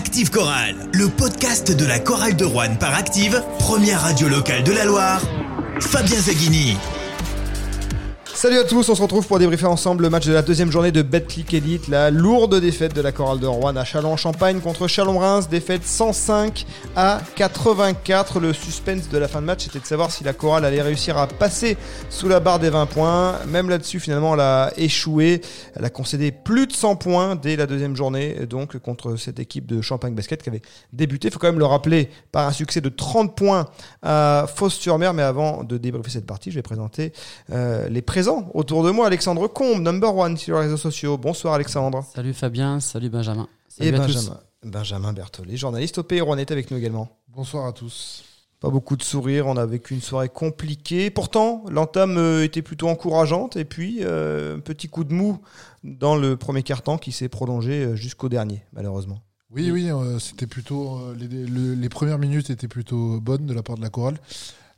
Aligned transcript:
Active 0.00 0.30
Chorale, 0.30 0.76
le 0.94 1.08
podcast 1.08 1.76
de 1.76 1.84
la 1.84 1.98
chorale 1.98 2.34
de 2.34 2.46
Rouen 2.46 2.74
par 2.76 2.94
Active, 2.94 3.44
première 3.58 4.00
radio 4.00 4.28
locale 4.28 4.64
de 4.64 4.72
la 4.72 4.86
Loire. 4.86 5.20
Fabien 5.78 6.18
Zaghini. 6.18 6.78
Salut 8.40 8.56
à 8.56 8.64
tous, 8.64 8.88
on 8.88 8.94
se 8.94 9.02
retrouve 9.02 9.26
pour 9.26 9.38
débriefer 9.38 9.66
ensemble 9.66 10.02
le 10.02 10.08
match 10.08 10.26
de 10.26 10.32
la 10.32 10.40
deuxième 10.40 10.72
journée 10.72 10.92
de 10.92 11.02
Betclic 11.02 11.52
Elite, 11.52 11.88
la 11.88 12.10
lourde 12.10 12.58
défaite 12.58 12.96
de 12.96 13.02
la 13.02 13.12
chorale 13.12 13.38
de 13.38 13.46
Rouen 13.46 13.76
à 13.76 13.84
Châlons-en-Champagne 13.84 14.60
contre 14.60 14.88
Chalon-Reims, 14.88 15.50
défaite 15.50 15.84
105 15.84 16.64
à 16.96 17.20
84. 17.36 18.40
Le 18.40 18.54
suspense 18.54 19.10
de 19.10 19.18
la 19.18 19.28
fin 19.28 19.42
de 19.42 19.46
match 19.46 19.66
était 19.66 19.78
de 19.78 19.84
savoir 19.84 20.10
si 20.10 20.24
la 20.24 20.32
chorale 20.32 20.64
allait 20.64 20.80
réussir 20.80 21.18
à 21.18 21.26
passer 21.26 21.76
sous 22.08 22.28
la 22.28 22.40
barre 22.40 22.58
des 22.58 22.70
20 22.70 22.86
points. 22.86 23.34
Même 23.46 23.68
là-dessus, 23.68 24.00
finalement, 24.00 24.32
elle 24.32 24.40
a 24.40 24.72
échoué. 24.78 25.42
Elle 25.76 25.84
a 25.84 25.90
concédé 25.90 26.32
plus 26.32 26.66
de 26.66 26.72
100 26.72 26.96
points 26.96 27.36
dès 27.36 27.56
la 27.56 27.66
deuxième 27.66 27.94
journée, 27.94 28.46
donc 28.48 28.78
contre 28.78 29.16
cette 29.16 29.38
équipe 29.38 29.66
de 29.66 29.82
Champagne 29.82 30.14
Basket 30.14 30.42
qui 30.42 30.48
avait 30.48 30.62
débuté, 30.94 31.28
il 31.28 31.30
faut 31.30 31.38
quand 31.38 31.48
même 31.48 31.58
le 31.58 31.66
rappeler, 31.66 32.08
par 32.32 32.48
un 32.48 32.52
succès 32.52 32.80
de 32.80 32.88
30 32.88 33.36
points 33.36 33.66
à 34.02 34.46
Fos-sur-Mer. 34.56 35.12
Mais 35.12 35.24
avant 35.24 35.62
de 35.62 35.76
débriefer 35.76 36.08
cette 36.08 36.26
partie, 36.26 36.50
je 36.50 36.56
vais 36.56 36.62
présenter 36.62 37.12
euh, 37.52 37.86
les 37.90 38.00
présents 38.00 38.29
autour 38.54 38.84
de 38.84 38.90
moi. 38.90 39.06
Alexandre 39.06 39.46
Combe, 39.48 39.80
number 39.82 40.14
one 40.14 40.36
sur 40.36 40.56
les 40.56 40.64
réseaux 40.64 40.76
sociaux. 40.76 41.16
Bonsoir 41.18 41.54
Alexandre. 41.54 42.04
Salut 42.14 42.32
Fabien, 42.34 42.80
salut 42.80 43.08
Benjamin. 43.10 43.48
Salut 43.68 43.90
Et 43.90 43.94
à 43.94 43.98
Benjamin, 43.98 44.40
Benjamin 44.64 45.12
Berthollet, 45.12 45.56
journaliste 45.56 45.98
au 45.98 46.02
Pays 46.02 46.20
est 46.38 46.50
avec 46.50 46.70
nous 46.70 46.76
également. 46.76 47.08
Bonsoir 47.28 47.66
à 47.66 47.72
tous. 47.72 48.24
Pas 48.60 48.68
beaucoup 48.68 48.96
de 48.96 49.02
sourires, 49.02 49.46
on 49.46 49.56
a 49.56 49.64
vécu 49.64 49.94
une 49.94 50.02
soirée 50.02 50.28
compliquée. 50.28 51.10
Pourtant, 51.10 51.64
l'entame 51.70 52.18
euh, 52.18 52.44
était 52.44 52.60
plutôt 52.60 52.88
encourageante. 52.88 53.56
Et 53.56 53.64
puis, 53.64 54.00
euh, 54.02 54.56
un 54.58 54.60
petit 54.60 54.86
coup 54.88 55.04
de 55.04 55.14
mou 55.14 55.38
dans 55.82 56.14
le 56.14 56.36
premier 56.36 56.62
quart-temps 56.62 56.98
qui 56.98 57.10
s'est 57.10 57.30
prolongé 57.30 57.84
euh, 57.84 57.96
jusqu'au 57.96 58.28
dernier, 58.28 58.62
malheureusement. 58.74 59.20
Oui, 59.50 59.70
oui, 59.70 59.90
euh, 59.90 60.18
c'était 60.18 60.46
plutôt. 60.46 60.98
euh, 60.98 61.14
les, 61.18 61.26
le- 61.46 61.72
les 61.74 61.88
premières 61.88 62.18
minutes 62.18 62.50
étaient 62.50 62.68
plutôt 62.68 63.18
bonnes 63.18 63.46
de 63.46 63.54
la 63.54 63.62
part 63.62 63.76
de 63.76 63.82
la 63.82 63.88
chorale. 63.88 64.18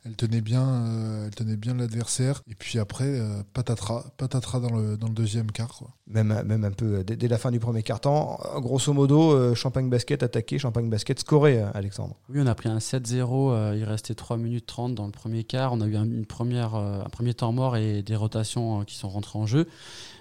Elle 0.05 0.15
tenait 0.15 0.41
bien, 0.41 0.67
euh, 0.67 1.25
elle 1.27 1.35
tenait 1.35 1.55
bien 1.55 1.73
l'adversaire. 1.75 2.41
Et 2.49 2.55
puis 2.55 2.77
après, 2.77 3.05
euh, 3.05 3.41
patatras, 3.53 4.03
patatras 4.17 4.59
dans 4.59 4.75
le, 4.75 4.97
dans 4.97 5.07
le 5.07 5.13
deuxième 5.13 5.51
quart. 5.51 5.73
Quoi. 5.77 5.91
Même, 6.07 6.43
même 6.45 6.65
un 6.65 6.71
peu 6.71 6.97
euh, 6.97 7.03
dès, 7.03 7.15
dès 7.15 7.29
la 7.29 7.37
fin 7.37 7.51
du 7.51 7.59
premier 7.59 7.83
quart-temps. 7.83 8.39
Euh, 8.53 8.59
Grosso 8.59 8.91
modo, 8.91 9.31
euh, 9.31 9.55
Champagne 9.55 9.89
Basket 9.89 10.21
attaqué, 10.21 10.59
Champagne 10.59 10.89
Basket 10.89 11.19
scoré, 11.19 11.61
Alexandre. 11.73 12.17
Oui, 12.29 12.39
on 12.41 12.47
a 12.47 12.55
pris 12.55 12.67
un 12.67 12.79
7-0, 12.79 13.51
euh, 13.51 13.75
il 13.77 13.85
restait 13.85 14.13
3 14.13 14.35
minutes 14.37 14.65
30 14.65 14.93
dans 14.93 15.05
le 15.05 15.11
premier 15.11 15.45
quart. 15.45 15.71
On 15.71 15.79
a 15.79 15.87
eu 15.87 15.95
un, 15.95 16.03
une 16.03 16.25
première, 16.25 16.75
euh, 16.75 17.01
un 17.01 17.09
premier 17.09 17.33
temps 17.33 17.53
mort 17.53 17.77
et 17.77 18.03
des 18.03 18.15
rotations 18.17 18.81
euh, 18.81 18.83
qui 18.83 18.95
sont 18.95 19.09
rentrées 19.09 19.39
en 19.39 19.45
jeu. 19.45 19.67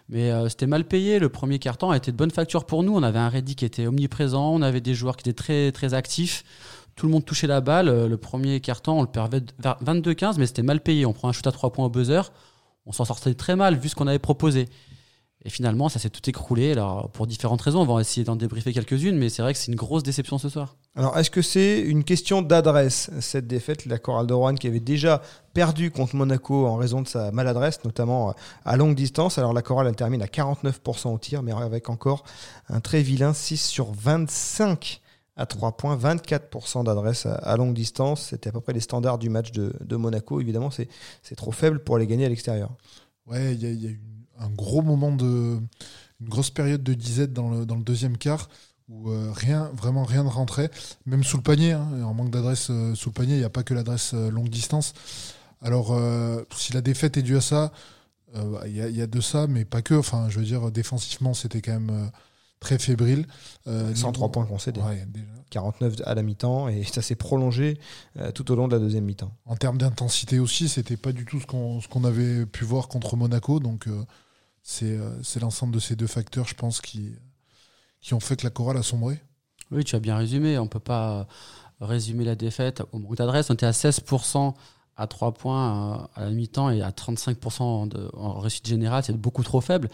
Mais 0.09 0.31
euh, 0.31 0.49
c'était 0.49 0.67
mal 0.67 0.85
payé. 0.85 1.19
Le 1.19 1.29
premier 1.29 1.59
quart-temps 1.59 1.91
a 1.91 1.97
été 1.97 2.13
de 2.13 2.17
bonne 2.17 2.31
facture 2.31 2.67
pour 2.67 2.83
nous. 2.83 2.95
On 2.95 3.03
avait 3.03 3.19
un 3.19 3.29
Reddy 3.29 3.57
qui 3.57 3.65
était 3.65 3.87
omniprésent, 3.87 4.53
on 4.53 4.63
avait 4.63 4.81
des 4.81 4.95
joueurs 4.95 5.17
qui 5.17 5.29
étaient 5.29 5.37
très, 5.37 5.73
très 5.73 5.95
actifs. 5.95 6.45
Tout 6.97 7.07
le 7.07 7.13
monde 7.13 7.25
touchait 7.25 7.47
la 7.47 7.61
balle. 7.61 7.89
Euh, 7.89 8.09
Le 8.09 8.17
premier 8.17 8.61
quart-temps, 8.61 8.99
on 8.99 9.03
le 9.03 9.09
perdait 9.09 9.43
vers 9.59 9.77
22-15, 9.83 10.37
mais 10.39 10.47
c'était 10.47 10.63
mal 10.63 10.81
payé. 10.81 11.07
On 11.07 11.13
prend 11.13 11.29
un 11.29 11.33
shoot 11.33 11.47
à 11.47 11.53
3 11.53 11.73
points 11.73 11.87
au 11.87 11.91
buzzer. 11.91 12.33
On 12.87 12.93
s'en 12.93 13.05
sortait 13.05 13.35
très 13.35 13.57
mal 13.57 13.77
vu 13.77 13.89
ce 13.89 13.95
qu'on 13.95 14.07
avait 14.07 14.19
proposé. 14.19 14.69
Et 15.45 15.51
finalement, 15.51 15.89
ça 15.89 15.99
s'est 15.99 16.11
tout 16.11 16.29
écroulé. 16.31 16.71
Alors, 16.71 17.11
pour 17.11 17.27
différentes 17.27 17.61
raisons, 17.63 17.81
on 17.81 17.85
va 17.85 18.01
essayer 18.01 18.23
d'en 18.23 18.37
débriefer 18.37 18.73
quelques-unes, 18.73 19.17
mais 19.19 19.29
c'est 19.29 19.43
vrai 19.43 19.53
que 19.53 19.59
c'est 19.59 19.73
une 19.73 19.77
grosse 19.77 20.05
déception 20.05 20.39
ce 20.39 20.49
soir. 20.49 20.77
Alors, 20.95 21.19
est-ce 21.19 21.31
que 21.31 21.43
c'est 21.43 21.81
une 21.81 22.05
question 22.05 22.43
d'adresse, 22.43 23.11
cette 23.21 23.49
défaite 23.49 23.87
La 23.87 23.99
chorale 23.99 24.29
de 24.29 24.35
Rouen 24.35 24.55
qui 24.55 24.69
avait 24.69 24.79
déjà 24.79 25.21
perdu 25.53 25.91
contre 25.91 26.15
Monaco 26.15 26.67
en 26.67 26.77
raison 26.77 27.03
de 27.03 27.09
sa 27.09 27.33
maladresse, 27.33 27.83
notamment 27.85 28.31
euh, 28.31 28.33
à 28.65 28.77
longue 28.77 28.95
distance? 28.95 29.37
Alors, 29.37 29.53
la 29.53 29.63
chorale, 29.63 29.89
elle 29.89 29.97
termine 29.97 30.23
à 30.23 30.27
49% 30.27 31.13
au 31.13 31.19
tir, 31.19 31.43
mais 31.43 31.51
avec 31.53 31.91
encore 31.91 32.23
un 32.69 32.79
très 32.79 33.03
vilain 33.03 33.33
6 33.33 33.57
sur 33.57 33.91
25 33.93 35.01
à 35.37 35.47
3 35.47 35.77
points, 35.77 35.97
24% 35.97 36.85
d'adresse 36.85 37.27
à, 37.27 37.57
longue 37.57 37.75
distance. 37.75 38.29
C'était 38.29 38.51
à 38.51 38.53
peu 38.53 38.61
près 38.61 38.73
les 38.73 38.81
standards 38.81 39.19
du 39.19 39.31
match 39.31 39.53
de, 39.53 39.97
Monaco. 39.97 40.41
Évidemment, 40.41 40.71
c'est 40.71 41.35
trop 41.37 41.53
faible 41.53 41.83
pour 41.83 41.97
aller 41.97 42.07
gagner 42.07 42.27
à 42.27 42.29
l'extérieur. 42.29 42.71
Ouais, 43.27 43.55
il 43.55 43.63
y 43.63 43.67
a, 43.87 43.91
eu 43.91 44.01
un 44.39 44.51
gros 44.51 44.83
moment 44.83 45.13
de. 45.13 45.59
Une 46.21 46.29
grosse 46.29 46.51
période 46.51 46.85
de 46.85 46.95
disette 46.95 47.33
dans 47.33 47.51
le, 47.51 47.67
dans 47.67 47.75
le 47.75 47.83
deuxième 47.83 48.17
quart 48.17 48.49
où 48.89 49.11
euh, 49.11 49.33
rien, 49.35 49.71
vraiment 49.75 50.05
rien 50.05 50.23
ne 50.23 50.29
rentrait, 50.29 50.71
même 51.07 51.25
sous 51.25 51.37
le 51.37 51.43
panier. 51.43 51.73
hein. 51.73 52.03
en 52.05 52.15
manque 52.15 52.31
d'adresse 52.31 52.69
euh, 52.71 52.95
sous 52.95 53.09
le 53.09 53.15
panier, 53.15 53.35
il 53.35 53.39
n'y 53.39 53.45
a 53.45 53.51
pas 53.51 53.63
que 53.63 53.75
l'adresse 53.75 54.13
euh, 54.15 54.31
longue 54.31 54.49
distance. 54.49 54.93
Alors, 55.61 55.97
si 56.57 56.73
la 56.73 56.81
défaite 56.81 57.17
est 57.17 57.23
due 57.23 57.37
à 57.37 57.41
ça, 57.41 57.71
euh, 58.35 58.61
il 58.67 58.77
y, 58.77 59.03
a- 59.03 59.07
de 59.07 59.21
ça, 59.21 59.47
mais 59.47 59.65
pas 59.65 59.83
que. 59.83 59.95
Enfin, 59.95 60.29
je 60.29 60.39
veux 60.39 60.45
dire, 60.45 60.71
défensivement, 60.71 61.35
c'était 61.35 61.61
quand 61.61 61.79
même 61.79 62.11
très 62.63 62.79
fébrile. 62.79 63.27
Euh, 63.67 63.95
103 63.95 64.29
niveau- 64.29 64.33
points 64.33 64.47
concédés. 64.47 64.81
Ouais, 64.81 65.05
déjà. 65.07 65.27
49 65.51 65.97
à 66.07 66.15
la 66.15 66.23
mi-temps, 66.23 66.69
et 66.69 66.83
ça 66.85 67.03
s'est 67.03 67.15
prolongé 67.15 67.79
euh, 68.19 68.33
tout 68.33 68.51
au 68.51 68.55
long 68.55 68.69
de 68.69 68.73
la 68.73 68.79
deuxième 68.81 69.05
mi-temps. 69.05 69.33
En 69.45 69.55
termes 69.57 69.77
d'intensité 69.77 70.39
aussi, 70.39 70.67
c'était 70.71 70.97
pas 70.97 71.13
du 71.13 71.27
tout 71.27 71.41
ce 71.41 71.47
qu'on 71.47 71.81
ce 71.83 71.89
qu'on 71.89 72.05
avait 72.05 72.47
pu 72.47 72.65
voir 72.65 72.89
contre 72.89 73.17
Monaco. 73.17 73.61
Donc, 73.61 73.87
euh, 73.87 74.03
c'est 74.63 74.97
euh, 74.97 75.11
c'est 75.23 75.41
l'ensemble 75.41 75.75
de 75.75 75.81
ces 75.81 75.95
deux 75.95 76.07
facteurs, 76.07 76.47
je 76.49 76.55
pense, 76.55 76.81
qui, 76.81 77.13
qui 78.01 78.15
ont 78.15 78.21
fait 78.21 78.37
que 78.37 78.45
la 78.45 78.51
chorale 78.51 78.79
a 78.79 78.83
sombré. 78.83 79.21
Oui, 79.71 79.85
tu 79.85 79.95
as 79.95 80.01
bien 80.01 80.17
résumé. 80.17 80.57
On 80.59 80.65
ne 80.65 80.69
peut 80.69 80.79
pas 80.81 81.21
euh, 81.21 81.25
résumer 81.87 82.25
la 82.25 82.35
défaite 82.35 82.83
au 82.93 82.99
manque 82.99 83.17
d'adresse. 83.17 83.51
On 83.51 83.55
était 83.55 83.67
à 83.67 83.73
16% 83.73 84.55
à 84.97 85.07
3 85.07 85.33
points 85.33 86.09
à 86.15 86.25
la 86.25 86.31
mi-temps 86.31 86.71
et 86.71 86.83
à 86.83 86.91
35% 86.91 87.87
de- 87.87 88.11
en 88.15 88.39
réussite 88.39 88.67
générale. 88.67 89.03
C'est 89.05 89.17
beaucoup 89.17 89.43
trop 89.43 89.61
faible. 89.61 89.89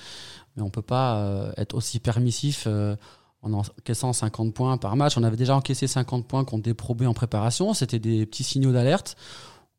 Mais 0.57 0.63
on 0.63 0.67
ne 0.67 0.71
peut 0.71 0.83
pas 0.83 1.19
euh, 1.19 1.53
être 1.57 1.75
aussi 1.75 2.01
permissif 2.01 2.65
euh, 2.67 2.97
en 3.43 3.53
encaissant 3.53 4.13
50 4.13 4.53
points 4.53 4.77
par 4.77 4.97
match. 4.97 5.17
On 5.17 5.23
avait 5.23 5.37
déjà 5.37 5.57
encaissé 5.57 5.87
50 5.87 6.27
points 6.27 6.45
contre 6.45 6.65
des 6.65 7.07
en 7.07 7.15
préparation. 7.15 7.75
C'était 7.75 8.01
des 8.01 8.27
petits 8.27 8.45
signaux 8.45 8.73
d'alerte. 8.73 9.17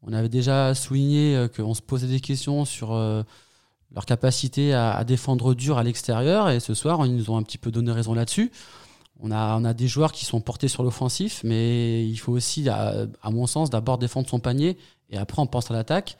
On 0.01 0.13
avait 0.13 0.29
déjà 0.29 0.73
souligné 0.73 1.35
euh, 1.35 1.47
qu'on 1.49 1.73
se 1.73 1.81
posait 1.81 2.07
des 2.07 2.21
questions 2.21 2.63
sur 2.63 2.93
leur 2.93 4.05
capacité 4.05 4.73
à, 4.73 5.03
défendre 5.03 5.53
dur 5.53 5.77
à 5.77 5.83
l'extérieur. 5.83 6.49
Et 6.49 6.61
ce 6.61 6.73
soir, 6.73 7.05
ils 7.05 7.15
nous 7.15 7.29
ont 7.29 7.37
un 7.37 7.43
petit 7.43 7.57
peu 7.57 7.71
donné 7.71 7.91
raison 7.91 8.13
là-dessus. 8.13 8.51
On 9.21 9.31
a, 9.31 9.57
on 9.57 9.65
a 9.65 9.73
des 9.73 9.89
joueurs 9.89 10.13
qui 10.13 10.23
sont 10.23 10.39
portés 10.39 10.69
sur 10.69 10.81
l'offensif, 10.83 11.41
mais 11.43 12.07
il 12.07 12.15
faut 12.15 12.31
aussi, 12.31 12.69
à 12.69 13.09
mon 13.25 13.47
sens, 13.47 13.69
d'abord 13.69 13.97
défendre 13.97 14.29
son 14.29 14.39
panier 14.39 14.77
et 15.11 15.17
après 15.17 15.41
on 15.41 15.47
pense 15.47 15.69
à 15.71 15.73
l'attaque. 15.73 16.17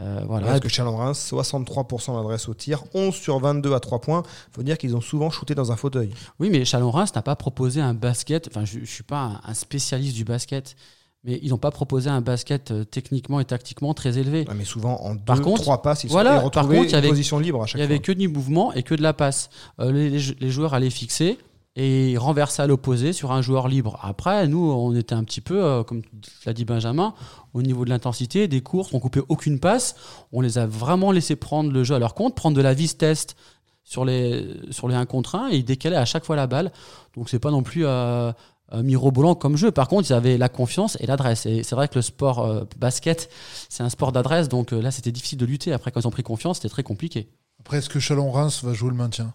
Euh, 0.00 0.22
voilà. 0.26 0.46
Parce 0.46 0.60
que 0.60 0.68
Chalon-Reims, 0.70 1.30
63% 1.30 2.16
d'adresse 2.16 2.48
au 2.48 2.54
tir, 2.54 2.82
11 2.94 3.14
sur 3.14 3.38
22 3.38 3.74
à 3.74 3.80
3 3.80 4.00
points. 4.00 4.22
faut 4.50 4.62
dire 4.62 4.78
qu'ils 4.78 4.96
ont 4.96 5.02
souvent 5.02 5.28
shooté 5.28 5.54
dans 5.54 5.70
un 5.70 5.76
fauteuil. 5.76 6.14
Oui, 6.38 6.48
mais 6.50 6.64
Chalon-Reims 6.64 7.14
n'a 7.14 7.20
pas 7.20 7.36
proposé 7.36 7.82
un 7.82 7.92
basket. 7.92 8.48
Enfin, 8.50 8.64
je 8.64 8.78
ne 8.78 8.84
suis 8.86 9.02
pas 9.02 9.42
un, 9.44 9.52
spécialiste 9.52 10.16
du 10.16 10.24
basket, 10.24 10.76
mais 11.24 11.38
ils 11.42 11.50
n'ont 11.50 11.58
pas 11.58 11.70
proposé 11.70 12.08
un 12.08 12.22
basket 12.22 12.70
euh, 12.70 12.84
techniquement 12.84 13.38
et 13.38 13.44
tactiquement 13.44 13.92
très 13.92 14.16
élevé. 14.16 14.46
Mais 14.56 14.64
souvent 14.64 14.98
en 15.02 15.14
2, 15.14 15.20
Par 15.26 15.42
contre, 15.42 15.60
3 15.60 15.82
passes, 15.82 16.04
ils 16.04 16.10
voilà, 16.10 16.40
sont 16.40 16.48
par 16.48 16.62
retrouvés 16.64 16.76
contre, 16.78 16.88
il 16.88 16.92
y 16.92 16.96
avait- 16.96 17.08
une 17.08 17.12
position 17.12 17.38
libre 17.38 17.60
à 17.60 17.64
Il 17.66 17.68
chaque 17.68 17.78
n'y 17.80 17.82
avait 17.84 17.96
fois. 17.96 18.02
que 18.04 18.12
du 18.12 18.28
mouvement 18.28 18.72
et 18.72 18.82
que 18.82 18.94
de 18.94 19.02
la 19.02 19.12
passe. 19.12 19.50
Euh, 19.78 19.92
les 19.92 20.50
joueurs 20.50 20.72
allaient 20.72 20.88
fixer 20.88 21.36
et 21.74 22.16
renverser 22.18 22.62
à 22.62 22.66
l'opposé 22.66 23.12
sur 23.12 23.32
un 23.32 23.40
joueur 23.40 23.66
libre. 23.66 23.98
Après, 24.02 24.46
nous, 24.46 24.70
on 24.70 24.94
était 24.94 25.14
un 25.14 25.24
petit 25.24 25.40
peu, 25.40 25.64
euh, 25.64 25.82
comme 25.82 26.02
l'a 26.44 26.52
dit 26.52 26.64
Benjamin, 26.64 27.14
au 27.54 27.62
niveau 27.62 27.84
de 27.84 27.90
l'intensité, 27.90 28.46
des 28.46 28.60
courses, 28.60 28.92
on 28.92 29.00
coupait 29.00 29.22
aucune 29.28 29.58
passe. 29.58 29.96
On 30.32 30.40
les 30.40 30.58
a 30.58 30.66
vraiment 30.66 31.12
laissé 31.12 31.36
prendre 31.36 31.72
le 31.72 31.82
jeu 31.84 31.94
à 31.94 31.98
leur 31.98 32.14
compte, 32.14 32.34
prendre 32.34 32.56
de 32.56 32.62
la 32.62 32.74
vis 32.74 32.96
test 32.96 33.36
sur 33.84 34.04
les, 34.04 34.46
sur 34.70 34.86
les 34.88 34.94
1 34.94 35.06
contre 35.06 35.34
1 35.34 35.50
et 35.50 35.56
ils 35.56 35.64
décalaient 35.64 35.96
à 35.96 36.04
chaque 36.04 36.24
fois 36.24 36.36
la 36.36 36.46
balle. 36.46 36.72
Donc, 37.16 37.30
c'est 37.30 37.38
pas 37.38 37.50
non 37.50 37.62
plus 37.62 37.86
euh, 37.86 38.32
euh, 38.74 38.82
mirobolant 38.82 39.34
comme 39.34 39.56
jeu. 39.56 39.70
Par 39.70 39.88
contre, 39.88 40.08
ils 40.10 40.14
avaient 40.14 40.38
la 40.38 40.48
confiance 40.48 40.96
et 41.00 41.06
l'adresse. 41.06 41.46
Et 41.46 41.62
c'est 41.62 41.74
vrai 41.74 41.88
que 41.88 41.96
le 41.96 42.02
sport 42.02 42.40
euh, 42.40 42.64
basket, 42.78 43.28
c'est 43.68 43.82
un 43.82 43.90
sport 43.90 44.12
d'adresse. 44.12 44.48
Donc 44.48 44.72
là, 44.72 44.90
c'était 44.90 45.12
difficile 45.12 45.38
de 45.38 45.46
lutter. 45.46 45.72
Après, 45.72 45.90
quand 45.90 46.00
ils 46.00 46.06
ont 46.06 46.12
pris 46.12 46.22
confiance, 46.22 46.56
c'était 46.56 46.68
très 46.70 46.82
compliqué. 46.82 47.28
Après, 47.60 47.78
est-ce 47.78 47.88
que 47.88 48.00
Chalon-Reims 48.00 48.64
va 48.64 48.72
jouer 48.72 48.90
le 48.90 48.96
maintien? 48.96 49.34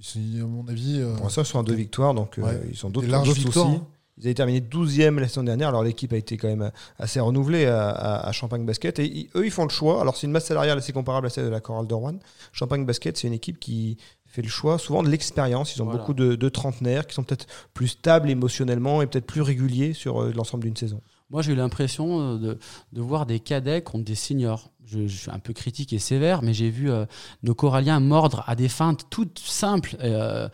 C'est, 0.00 0.18
À 0.40 0.44
mon 0.44 0.66
avis. 0.68 1.00
euh, 1.00 1.14
Pour 1.14 1.24
l'instant, 1.24 1.42
ils 1.42 1.46
sont 1.46 1.58
à 1.58 1.62
deux 1.62 1.74
victoires, 1.74 2.14
donc 2.14 2.38
euh, 2.38 2.42
Ouais. 2.42 2.60
ils 2.70 2.76
sont 2.76 2.90
d'autres 2.90 3.12
hein. 3.12 3.86
Ils 4.18 4.24
avaient 4.24 4.34
terminé 4.34 4.60
12e 4.60 5.18
la 5.20 5.28
saison 5.28 5.42
dernière, 5.42 5.68
alors 5.68 5.82
l'équipe 5.82 6.10
a 6.14 6.16
été 6.16 6.38
quand 6.38 6.48
même 6.48 6.70
assez 6.98 7.20
renouvelée 7.20 7.66
à, 7.66 7.90
à- 7.90 8.26
à 8.28 8.32
Champagne 8.32 8.64
Basket. 8.64 8.98
Et 8.98 9.04
ils- 9.06 9.28
eux, 9.34 9.44
ils 9.44 9.50
font 9.50 9.64
le 9.64 9.68
choix. 9.70 10.00
Alors, 10.00 10.16
c'est 10.16 10.26
une 10.26 10.32
masse 10.32 10.46
salariale 10.46 10.78
assez 10.78 10.92
comparable 10.94 11.26
à 11.26 11.30
celle 11.30 11.44
de 11.44 11.50
la 11.50 11.60
Chorale 11.60 11.86
de 11.86 11.92
Rouen. 11.92 12.18
Champagne 12.52 12.86
Basket, 12.86 13.16
c'est 13.18 13.26
une 13.26 13.34
équipe 13.34 13.60
qui 13.60 13.98
fait 14.24 14.40
le 14.40 14.48
choix 14.48 14.78
souvent 14.78 15.02
de 15.02 15.10
l'expérience. 15.10 15.76
Ils 15.76 15.82
ont 15.82 15.84
Voilà. 15.84 15.98
beaucoup 16.00 16.14
de, 16.14 16.34
de 16.34 16.48
trentenaires 16.48 17.06
qui 17.06 17.14
sont 17.14 17.24
peut-être 17.24 17.46
plus 17.74 17.88
stables 17.88 18.30
émotionnellement 18.30 19.02
et 19.02 19.06
peut-être 19.06 19.26
plus 19.26 19.42
réguliers 19.42 19.92
sur 19.92 20.22
euh, 20.22 20.32
l'ensemble 20.34 20.64
d'une 20.64 20.76
saison. 20.76 21.02
Moi, 21.28 21.42
j'ai 21.42 21.52
eu 21.52 21.56
l'impression 21.56 22.36
de, 22.38 22.56
de 22.92 23.00
voir 23.02 23.26
des 23.26 23.40
cadets 23.40 23.82
contre 23.82 24.04
des 24.04 24.14
seniors. 24.14 24.70
Je, 24.86 25.06
je 25.08 25.16
suis 25.16 25.30
un 25.30 25.40
peu 25.40 25.52
critique 25.52 25.92
et 25.92 25.98
sévère, 25.98 26.42
mais 26.42 26.54
j'ai 26.54 26.70
vu 26.70 26.90
euh, 26.90 27.06
nos 27.42 27.54
coralliens 27.54 27.98
mordre 28.00 28.44
à 28.46 28.54
des 28.54 28.68
feintes 28.68 29.06
toutes 29.10 29.38
simples. 29.40 29.96
Et, 29.96 30.04
euh, 30.04 30.48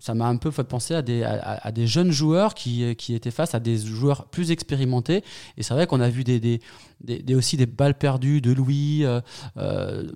ça 0.00 0.12
m'a 0.12 0.26
un 0.26 0.36
peu 0.36 0.50
fait 0.50 0.64
penser 0.64 0.94
à 0.94 1.00
des, 1.00 1.22
à, 1.22 1.54
à 1.62 1.72
des 1.72 1.86
jeunes 1.86 2.10
joueurs 2.10 2.52
qui, 2.52 2.94
qui 2.96 3.14
étaient 3.14 3.30
face 3.30 3.54
à 3.54 3.60
des 3.60 3.78
joueurs 3.78 4.26
plus 4.26 4.50
expérimentés. 4.50 5.24
Et 5.56 5.62
c'est 5.62 5.72
vrai 5.72 5.86
qu'on 5.86 6.00
a 6.02 6.10
vu 6.10 6.24
des, 6.24 6.40
des, 6.40 6.60
des- 7.00 7.22
des- 7.22 7.34
aussi 7.34 7.56
des 7.56 7.64
balles 7.64 7.96
perdues 7.96 8.42
de 8.42 8.52
Louis, 8.52 9.04
euh, 9.06 9.22
euh, 9.56 10.12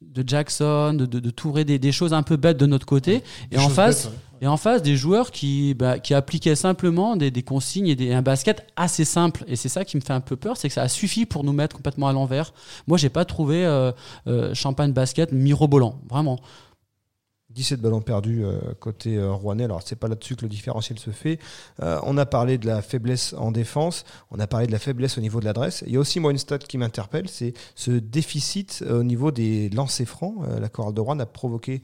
de 0.00 0.22
Jackson, 0.24 0.94
de, 0.94 1.04
de, 1.04 1.18
de 1.18 1.30
Touré, 1.30 1.64
des, 1.64 1.80
des 1.80 1.90
choses 1.90 2.12
un 2.14 2.22
peu 2.22 2.36
bêtes 2.36 2.58
de 2.58 2.66
notre 2.66 2.86
côté. 2.86 3.24
Et 3.50 3.58
en 3.58 3.68
face, 3.68 4.06
bêtes, 4.06 4.14
Et 4.40 4.46
en 4.46 4.56
face, 4.56 4.82
des 4.82 4.96
joueurs 4.96 5.30
qui, 5.30 5.74
bah, 5.74 5.96
appliquaient 6.10 6.54
simplement 6.54 7.16
des, 7.16 7.30
des 7.30 7.42
consignes 7.42 7.88
et 7.88 7.94
des, 7.94 8.12
un 8.12 8.22
basket 8.22 8.66
assez 8.76 9.04
simple. 9.04 9.44
Et 9.48 9.56
c'est 9.56 9.68
ça 9.68 9.84
qui 9.84 9.96
me 9.96 10.02
fait 10.02 10.12
un 10.12 10.20
peu 10.20 10.36
peur, 10.36 10.56
c'est 10.56 10.68
que 10.68 10.74
ça 10.74 10.82
a 10.82 10.88
suffi 10.88 11.26
pour 11.26 11.44
nous 11.44 11.52
mettre 11.52 11.76
complètement 11.76 12.08
à 12.08 12.12
l'envers. 12.12 12.52
Moi, 12.86 12.98
j'ai 12.98 13.08
pas 13.08 13.24
trouvé 13.24 13.64
euh, 13.64 13.92
euh, 14.26 14.54
Champagne 14.54 14.92
Basket 14.92 15.32
mirobolant, 15.32 16.00
vraiment. 16.08 16.38
17 17.56 17.80
ballons 17.80 18.02
perdus 18.02 18.44
euh, 18.44 18.58
côté 18.78 19.16
euh, 19.16 19.32
Rouennais. 19.32 19.64
Alors, 19.64 19.80
c'est 19.82 19.96
pas 19.96 20.08
là-dessus 20.08 20.36
que 20.36 20.42
le 20.42 20.48
différentiel 20.50 20.98
se 20.98 21.10
fait. 21.10 21.38
Euh, 21.82 21.98
on 22.02 22.18
a 22.18 22.26
parlé 22.26 22.58
de 22.58 22.66
la 22.66 22.82
faiblesse 22.82 23.34
en 23.36 23.50
défense. 23.50 24.04
On 24.30 24.38
a 24.38 24.46
parlé 24.46 24.66
de 24.66 24.72
la 24.72 24.78
faiblesse 24.78 25.16
au 25.16 25.22
niveau 25.22 25.40
de 25.40 25.46
l'adresse. 25.46 25.82
Il 25.86 25.94
y 25.94 25.96
a 25.96 26.00
aussi, 26.00 26.20
moi, 26.20 26.30
une 26.30 26.38
stat 26.38 26.58
qui 26.58 26.76
m'interpelle 26.76 27.28
c'est 27.28 27.54
ce 27.74 27.90
déficit 27.90 28.84
au 28.88 29.02
niveau 29.02 29.30
des 29.30 29.70
lancers 29.70 30.06
francs. 30.06 30.36
La 30.60 30.68
Chorale 30.68 30.92
de 30.94 31.00
Rouen 31.00 31.18
a 31.18 31.26
provoqué 31.26 31.82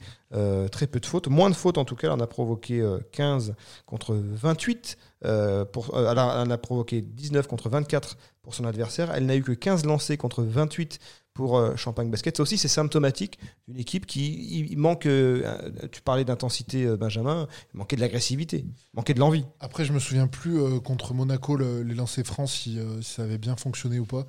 très 0.71 0.87
peu 0.87 0.99
de 0.99 1.05
fautes. 1.05 1.27
Moins 1.27 1.49
de 1.49 1.55
fautes, 1.55 1.77
en 1.77 1.85
tout 1.85 1.95
cas. 1.95 2.13
On 2.13 2.19
a 2.19 2.27
provoqué 2.27 2.81
euh, 2.81 2.99
15 3.11 3.55
contre 3.85 4.15
28. 4.15 4.97
euh, 5.25 5.65
pour, 5.65 5.95
euh, 5.95 6.07
alors, 6.07 6.31
elle 6.31 6.47
en 6.47 6.51
a 6.51 6.57
provoqué 6.57 7.01
19 7.01 7.47
contre 7.47 7.69
24 7.69 8.17
pour 8.41 8.53
son 8.53 8.65
adversaire. 8.65 9.11
Elle 9.13 9.25
n'a 9.25 9.35
eu 9.35 9.43
que 9.43 9.51
15 9.51 9.85
lancés 9.85 10.17
contre 10.17 10.43
28 10.43 10.99
pour 11.33 11.57
euh, 11.57 11.75
Champagne 11.75 12.09
Basket. 12.11 12.37
Ça 12.37 12.43
aussi, 12.43 12.57
c'est 12.57 12.67
symptomatique 12.67 13.39
d'une 13.67 13.79
équipe 13.79 14.05
qui 14.05 14.67
il, 14.71 14.77
manque. 14.77 15.05
euh, 15.05 15.71
tu 15.91 16.01
parlais 16.01 16.25
d'intensité, 16.25 16.85
euh, 16.85 16.95
Benjamin. 16.97 17.47
Il 17.73 17.77
manquait 17.77 17.95
de 17.95 18.01
l'agressivité, 18.01 18.65
manquait 18.93 19.13
de 19.13 19.19
l'envie. 19.19 19.45
Après, 19.59 19.85
je 19.85 19.93
me 19.93 19.99
souviens 19.99 20.27
plus 20.27 20.61
euh, 20.61 20.79
contre 20.79 21.13
Monaco 21.13 21.55
le- 21.55 21.81
les 21.83 21.95
lancers 21.95 22.25
francs 22.25 22.49
si, 22.49 22.79
euh, 22.79 23.01
si 23.01 23.13
ça 23.15 23.23
avait 23.23 23.37
bien 23.39 23.55
fonctionné 23.55 23.99
ou 23.99 24.05
pas. 24.05 24.25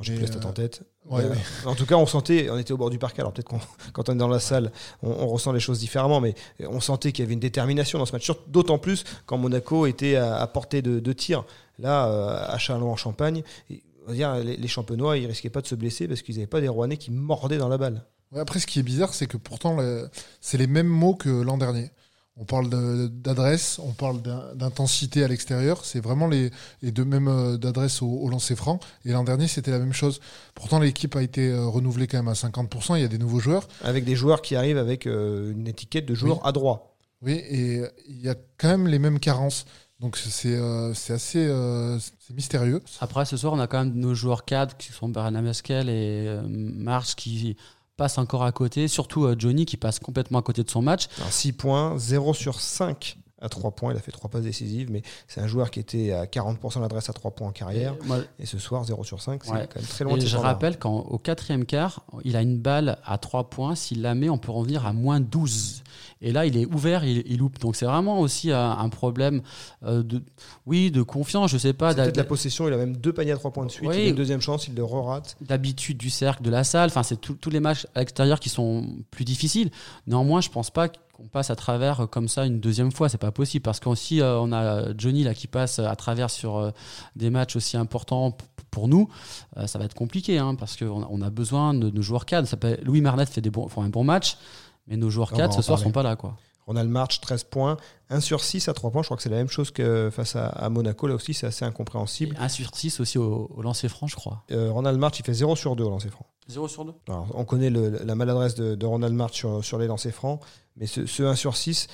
Je 0.00 0.12
te 0.12 0.18
laisse 0.18 0.30
euh, 0.34 0.52
tête. 0.52 0.82
Ouais, 1.08 1.22
Euh, 1.22 1.32
mais- 1.32 1.68
En 1.70 1.76
tout 1.76 1.86
cas, 1.86 1.94
on 1.94 2.06
sentait, 2.06 2.50
on 2.50 2.58
était 2.58 2.72
au 2.72 2.76
bord 2.76 2.90
du 2.90 2.98
parc. 2.98 3.16
Alors 3.20 3.32
peut-être 3.32 3.46
qu'on, 3.48 3.60
quand 3.92 4.08
on 4.08 4.14
est 4.14 4.16
dans 4.16 4.26
la 4.26 4.40
salle, 4.40 4.72
on, 5.04 5.10
on 5.10 5.28
ressent 5.28 5.52
les 5.52 5.60
choses 5.60 5.78
différemment, 5.78 6.20
mais 6.20 6.34
on 6.58 6.80
sentait 6.80 7.12
qu'il 7.12 7.22
y 7.22 7.26
avait 7.26 7.34
une 7.34 7.38
détermination 7.40 8.00
dans 8.00 8.06
ce 8.06 8.12
match. 8.12 8.28
D'autant 8.48 8.78
plus 8.78 9.04
quand 9.26 9.38
Monaco 9.38 9.86
était 9.86 10.16
à, 10.16 10.36
à 10.38 10.46
portée 10.48 10.82
de, 10.82 10.98
de 10.98 11.12
tir. 11.12 11.44
Là, 11.78 12.04
à 12.48 12.58
Châlons 12.58 12.90
en 12.92 12.96
Champagne, 12.96 13.42
et, 13.70 13.82
on 14.04 14.08
va 14.08 14.14
dire, 14.14 14.34
les, 14.36 14.56
les 14.56 14.68
champenois, 14.68 15.16
ils 15.18 15.26
risquaient 15.26 15.50
pas 15.50 15.60
de 15.62 15.66
se 15.66 15.74
blesser 15.74 16.08
parce 16.08 16.22
qu'ils 16.22 16.34
n'avaient 16.36 16.46
pas 16.46 16.60
des 16.60 16.68
Rouennais 16.68 16.96
qui 16.96 17.10
mordaient 17.10 17.58
dans 17.58 17.68
la 17.68 17.78
balle. 17.78 18.04
Ouais, 18.32 18.40
après, 18.40 18.58
ce 18.60 18.66
qui 18.66 18.78
est 18.80 18.82
bizarre, 18.82 19.14
c'est 19.14 19.26
que 19.26 19.36
pourtant, 19.36 19.76
le- 19.76 20.08
c'est 20.40 20.58
les 20.58 20.66
mêmes 20.66 20.86
mots 20.88 21.14
que 21.14 21.28
l'an 21.28 21.56
dernier. 21.58 21.90
On 22.36 22.44
parle 22.44 22.68
de- 22.68 23.06
d'adresse, 23.06 23.78
on 23.78 23.92
parle 23.92 24.20
d'in- 24.20 24.52
d'intensité 24.56 25.22
à 25.22 25.28
l'extérieur. 25.28 25.84
C'est 25.84 26.00
vraiment 26.00 26.26
les, 26.26 26.50
les 26.82 26.90
deux 26.90 27.04
mêmes 27.04 27.28
euh, 27.28 27.56
d'adresse 27.56 28.02
au, 28.02 28.08
au 28.08 28.28
lancer 28.28 28.56
franc. 28.56 28.80
Et 29.04 29.12
l'an 29.12 29.22
dernier, 29.22 29.46
c'était 29.46 29.70
la 29.70 29.78
même 29.78 29.92
chose. 29.92 30.18
Pourtant, 30.56 30.80
l'équipe 30.80 31.14
a 31.14 31.22
été 31.22 31.50
euh, 31.52 31.64
renouvelée 31.66 32.08
quand 32.08 32.18
même 32.18 32.26
à 32.26 32.32
50%. 32.32 32.96
Il 32.96 33.02
y 33.02 33.04
a 33.04 33.08
des 33.08 33.18
nouveaux 33.18 33.38
joueurs. 33.38 33.68
Avec 33.82 34.04
des 34.04 34.16
joueurs 34.16 34.42
qui 34.42 34.56
arrivent 34.56 34.78
avec 34.78 35.06
euh, 35.06 35.52
une 35.52 35.68
étiquette 35.68 36.06
de 36.06 36.14
joueur 36.16 36.38
Oui. 36.38 36.42
à 36.44 36.50
droit. 36.50 36.96
Oui, 37.22 37.34
et 37.34 37.82
il 38.08 38.20
y 38.20 38.28
a 38.28 38.34
quand 38.58 38.68
même 38.68 38.88
les 38.88 38.98
mêmes 38.98 39.20
carences. 39.20 39.64
Donc 40.00 40.16
c'est 40.16 40.54
euh, 40.56 40.92
c'est 40.92 41.12
assez 41.12 41.46
euh, 41.46 41.98
c'est 41.98 42.34
mystérieux. 42.34 42.82
Après, 43.00 43.24
ce 43.24 43.36
soir, 43.36 43.52
on 43.52 43.58
a 43.60 43.66
quand 43.66 43.78
même 43.84 43.94
nos 43.94 44.14
joueurs 44.14 44.44
cadres 44.44 44.76
qui 44.76 44.92
sont 44.92 45.08
Bernard 45.08 45.42
Mesquel 45.42 45.88
et 45.88 46.26
euh, 46.26 46.42
March 46.46 47.14
qui 47.14 47.56
passent 47.96 48.18
encore 48.18 48.42
à 48.42 48.52
côté. 48.52 48.88
Surtout 48.88 49.24
euh, 49.24 49.36
Johnny 49.38 49.66
qui 49.66 49.76
passe 49.76 50.00
complètement 50.00 50.40
à 50.40 50.42
côté 50.42 50.64
de 50.64 50.70
son 50.70 50.82
match. 50.82 51.06
6 51.30 51.52
points, 51.52 51.96
0 51.96 52.34
sur 52.34 52.60
5 52.60 53.18
à 53.40 53.48
3 53.48 53.70
points. 53.70 53.92
Il 53.92 53.96
a 53.96 54.00
fait 54.00 54.10
3 54.10 54.30
passes 54.30 54.42
décisives, 54.42 54.90
mais 54.90 55.02
c'est 55.28 55.40
un 55.40 55.46
joueur 55.46 55.70
qui 55.70 55.78
était 55.78 56.10
à 56.12 56.24
40% 56.26 56.80
d'adresse 56.80 57.08
à 57.08 57.12
3 57.12 57.30
points 57.30 57.48
en 57.48 57.52
carrière. 57.52 57.94
Et 58.02 58.06
moi, 58.06 58.18
Et 58.40 58.46
ce 58.46 58.58
soir, 58.58 58.82
0 58.84 59.04
sur 59.04 59.22
5, 59.22 59.44
c'est 59.44 59.52
Ouais. 59.52 59.68
quand 59.72 59.78
même 59.80 59.88
très 59.88 60.04
loin 60.04 60.16
Et 60.16 60.20
de 60.20 60.26
je 60.26 60.36
rappelle 60.36 60.78
qu'au 60.78 61.18
quatrième 61.18 61.64
quart, 61.66 62.04
il 62.24 62.36
a 62.36 62.42
une 62.42 62.58
balle 62.58 62.98
à 63.04 63.16
3 63.18 63.48
points. 63.48 63.74
S'il 63.76 64.02
la 64.02 64.14
met, 64.16 64.28
on 64.28 64.38
peut 64.38 64.50
revenir 64.52 64.86
à 64.86 64.92
moins 64.92 65.20
12. 65.20 65.82
Et 66.20 66.32
là, 66.32 66.46
il 66.46 66.56
est 66.56 66.66
ouvert, 66.66 67.04
il, 67.04 67.22
il 67.26 67.38
loupe. 67.38 67.58
Donc 67.58 67.76
c'est 67.76 67.84
vraiment 67.86 68.20
aussi 68.20 68.50
un, 68.52 68.70
un 68.78 68.88
problème 68.88 69.42
euh, 69.84 70.02
de, 70.02 70.22
oui, 70.66 70.90
de 70.90 71.02
confiance, 71.02 71.50
je 71.50 71.58
sais 71.58 71.72
pas, 71.72 71.94
peut-être 71.94 72.16
la 72.16 72.24
possession, 72.24 72.66
il 72.68 72.72
a 72.74 72.76
même 72.76 72.96
deux 72.96 73.12
paniers 73.12 73.32
à 73.32 73.36
3 73.36 73.50
points 73.52 73.66
de 73.66 73.70
suite. 73.70 73.88
Oui. 73.88 73.96
Il 73.98 74.06
a 74.06 74.08
une 74.10 74.14
deuxième 74.14 74.40
chance, 74.40 74.68
il 74.68 74.74
le 74.74 74.84
re-rate. 74.84 75.36
d'habitude 75.40 75.98
du 75.98 76.10
cercle, 76.10 76.42
de 76.42 76.50
la 76.50 76.64
salle. 76.64 76.88
Enfin, 76.88 77.02
c'est 77.02 77.20
tous 77.20 77.50
les 77.50 77.60
matchs 77.60 77.86
à 77.94 78.00
l'extérieur 78.00 78.40
qui 78.40 78.48
sont 78.48 78.86
plus 79.10 79.24
difficiles. 79.24 79.70
Néanmoins, 80.06 80.40
je 80.40 80.48
pense 80.50 80.70
pas 80.70 80.88
qu'on 80.88 81.28
passe 81.28 81.50
à 81.50 81.56
travers 81.56 82.00
euh, 82.00 82.06
comme 82.06 82.26
ça 82.28 82.44
une 82.46 82.58
deuxième 82.60 82.90
fois. 82.90 83.08
C'est 83.08 83.18
pas 83.18 83.30
possible 83.32 83.62
parce 83.62 83.78
qu'aussi 83.80 84.20
euh, 84.20 84.38
on 84.40 84.50
a 84.52 84.96
Johnny 84.96 85.22
là 85.24 85.34
qui 85.34 85.46
passe 85.46 85.78
à 85.78 85.94
travers 85.96 86.30
sur 86.30 86.56
euh, 86.56 86.70
des 87.16 87.30
matchs 87.30 87.54
aussi 87.56 87.76
importants 87.76 88.36
pour 88.70 88.88
nous. 88.88 89.08
Euh, 89.56 89.66
ça 89.68 89.78
va 89.78 89.84
être 89.84 89.94
compliqué 89.94 90.38
hein, 90.38 90.54
parce 90.56 90.76
qu'on 90.76 91.02
a, 91.02 91.06
on 91.10 91.22
a 91.22 91.30
besoin 91.30 91.72
de 91.74 91.90
nos 91.90 92.02
joueurs 92.02 92.26
cadres. 92.26 92.48
Ça 92.48 92.56
peut- 92.56 92.78
Louis 92.82 93.00
Marnet 93.00 93.26
fait 93.26 93.40
des 93.40 93.50
bons, 93.50 93.68
font 93.68 93.82
un 93.82 93.88
bon 93.90 94.02
match, 94.02 94.36
mais 94.86 94.96
nos 94.96 95.10
joueurs 95.10 95.28
On 95.32 95.36
va 95.36 95.42
cadres 95.42 95.54
en 95.54 95.56
ce 95.56 95.62
soir 95.62 95.76
parler. 95.78 95.88
sont 95.88 95.92
pas 95.92 96.02
là 96.02 96.16
quoi. 96.16 96.36
Ronald 96.66 96.88
March, 96.88 97.20
13 97.20 97.44
points. 97.44 97.76
1 98.08 98.20
sur 98.20 98.42
6 98.42 98.68
à 98.68 98.72
3 98.72 98.90
points. 98.90 99.02
Je 99.02 99.08
crois 99.08 99.18
que 99.18 99.22
c'est 99.22 99.28
la 99.28 99.36
même 99.36 99.50
chose 99.50 99.70
que 99.70 100.08
face 100.10 100.34
à, 100.34 100.46
à 100.46 100.70
Monaco. 100.70 101.06
Là 101.06 101.14
aussi, 101.14 101.34
c'est 101.34 101.46
assez 101.46 101.62
incompréhensible. 101.62 102.34
1 102.40 102.48
sur 102.48 102.74
6 102.74 103.00
aussi 103.00 103.18
au, 103.18 103.50
au 103.54 103.60
lancer 103.60 103.86
franc, 103.90 104.06
je 104.06 104.16
crois. 104.16 104.44
Euh, 104.50 104.70
Ronald 104.72 104.98
March, 104.98 105.18
il 105.18 105.26
fait 105.26 105.34
0 105.34 105.56
sur 105.56 105.76
2 105.76 105.84
au 105.84 105.90
lancer 105.90 106.08
franc. 106.08 106.24
0 106.48 106.66
sur 106.68 106.86
2 106.86 106.92
Alors, 107.08 107.26
on 107.34 107.44
connaît 107.44 107.68
le- 107.68 108.00
la 108.02 108.14
maladresse 108.14 108.54
de, 108.54 108.76
de 108.76 108.86
Ronald 108.86 109.14
March 109.14 109.34
sur, 109.34 109.62
sur 109.62 109.78
les 109.78 109.86
lancers 109.86 110.12
francs, 110.14 110.40
mais 110.78 110.86
ce, 110.86 111.04
ce 111.04 111.22
1 111.22 111.34
sur 111.34 111.54
6, 111.54 111.86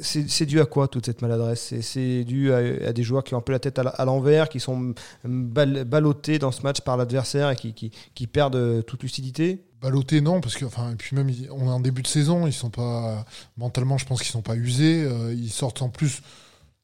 c'est 0.00 0.46
dû 0.46 0.60
à 0.60 0.66
quoi 0.66 0.88
toute 0.88 1.06
cette 1.06 1.22
maladresse? 1.22 1.74
C'est- 1.80 2.24
dû 2.24 2.52
à, 2.52 2.56
à 2.88 2.92
des 2.92 3.02
joueurs 3.04 3.22
qui 3.24 3.34
ont 3.34 3.38
un 3.38 3.42
peu 3.42 3.52
la 3.52 3.58
tête 3.60 3.78
à 3.78 4.04
l'envers, 4.04 4.48
qui 4.48 4.58
sont 4.60 4.92
bal- 5.24 5.84
ballottés 5.84 6.38
dans 6.40 6.50
ce 6.52 6.62
match 6.62 6.80
par 6.80 6.96
l'adversaire 6.96 7.50
et 7.50 7.56
qui, 7.56 7.74
qui- 7.74 7.90
qui 8.14 8.26
perdent 8.26 8.56
euh, 8.56 8.82
toute 8.82 9.02
lucidité? 9.02 9.64
Ballotté, 9.80 10.20
non, 10.20 10.40
parce 10.40 10.56
que, 10.56 10.64
enfin, 10.64 10.92
et 10.92 10.96
puis 10.96 11.16
même, 11.16 11.28
ils- 11.30 11.48
on 11.50 11.66
est 11.66 11.70
en 11.70 11.80
début 11.80 12.02
de 12.02 12.06
saison, 12.06 12.46
ils 12.46 12.52
sont 12.52 12.70
pas, 12.70 13.24
mentalement, 13.56 13.96
je 13.98 14.04
pense 14.06 14.20
qu'ils 14.20 14.30
sont 14.30 14.42
pas 14.42 14.56
usés, 14.56 15.02
euh, 15.04 15.32
ils 15.34 15.50
sortent 15.50 15.80
en 15.82 15.88
plus 15.88 16.20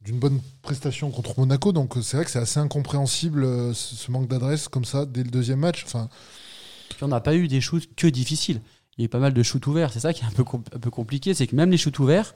d'une 0.00 0.18
bonne 0.18 0.40
prestation 0.62 1.10
contre 1.10 1.38
Monaco, 1.38 1.72
donc 1.72 1.96
euh, 1.96 2.02
c'est 2.02 2.16
vrai 2.16 2.24
que 2.24 2.30
c'est 2.30 2.38
assez 2.38 2.60
incompréhensible 2.60 3.44
euh, 3.44 3.74
ce, 3.74 4.10
manque 4.10 4.28
d'adresse 4.28 4.68
comme 4.68 4.84
ça 4.84 5.04
dès 5.04 5.22
le 5.24 5.30
deuxième 5.30 5.58
match. 5.58 5.82
Enfin, 5.84 6.08
Puis 6.90 7.02
on 7.02 7.08
n'a 7.08 7.20
pas 7.20 7.34
eu 7.34 7.48
des 7.48 7.60
shoots 7.60 7.88
que 7.96 8.06
difficiles. 8.06 8.60
Il 8.96 9.02
y 9.02 9.04
a 9.04 9.06
eu 9.06 9.08
pas 9.10 9.18
mal 9.18 9.34
de 9.34 9.42
shoots 9.42 9.66
ouverts. 9.66 9.92
C'est 9.92 10.00
ça 10.00 10.14
qui 10.14 10.22
est 10.22 10.26
un 10.26 10.30
peu, 10.30 10.44
com- 10.44 10.62
un 10.74 10.78
peu 10.78 10.90
compliqué. 10.90 11.34
C'est 11.34 11.46
que 11.46 11.54
même 11.54 11.70
les 11.70 11.76
shoots 11.76 11.98
ouverts, 11.98 12.34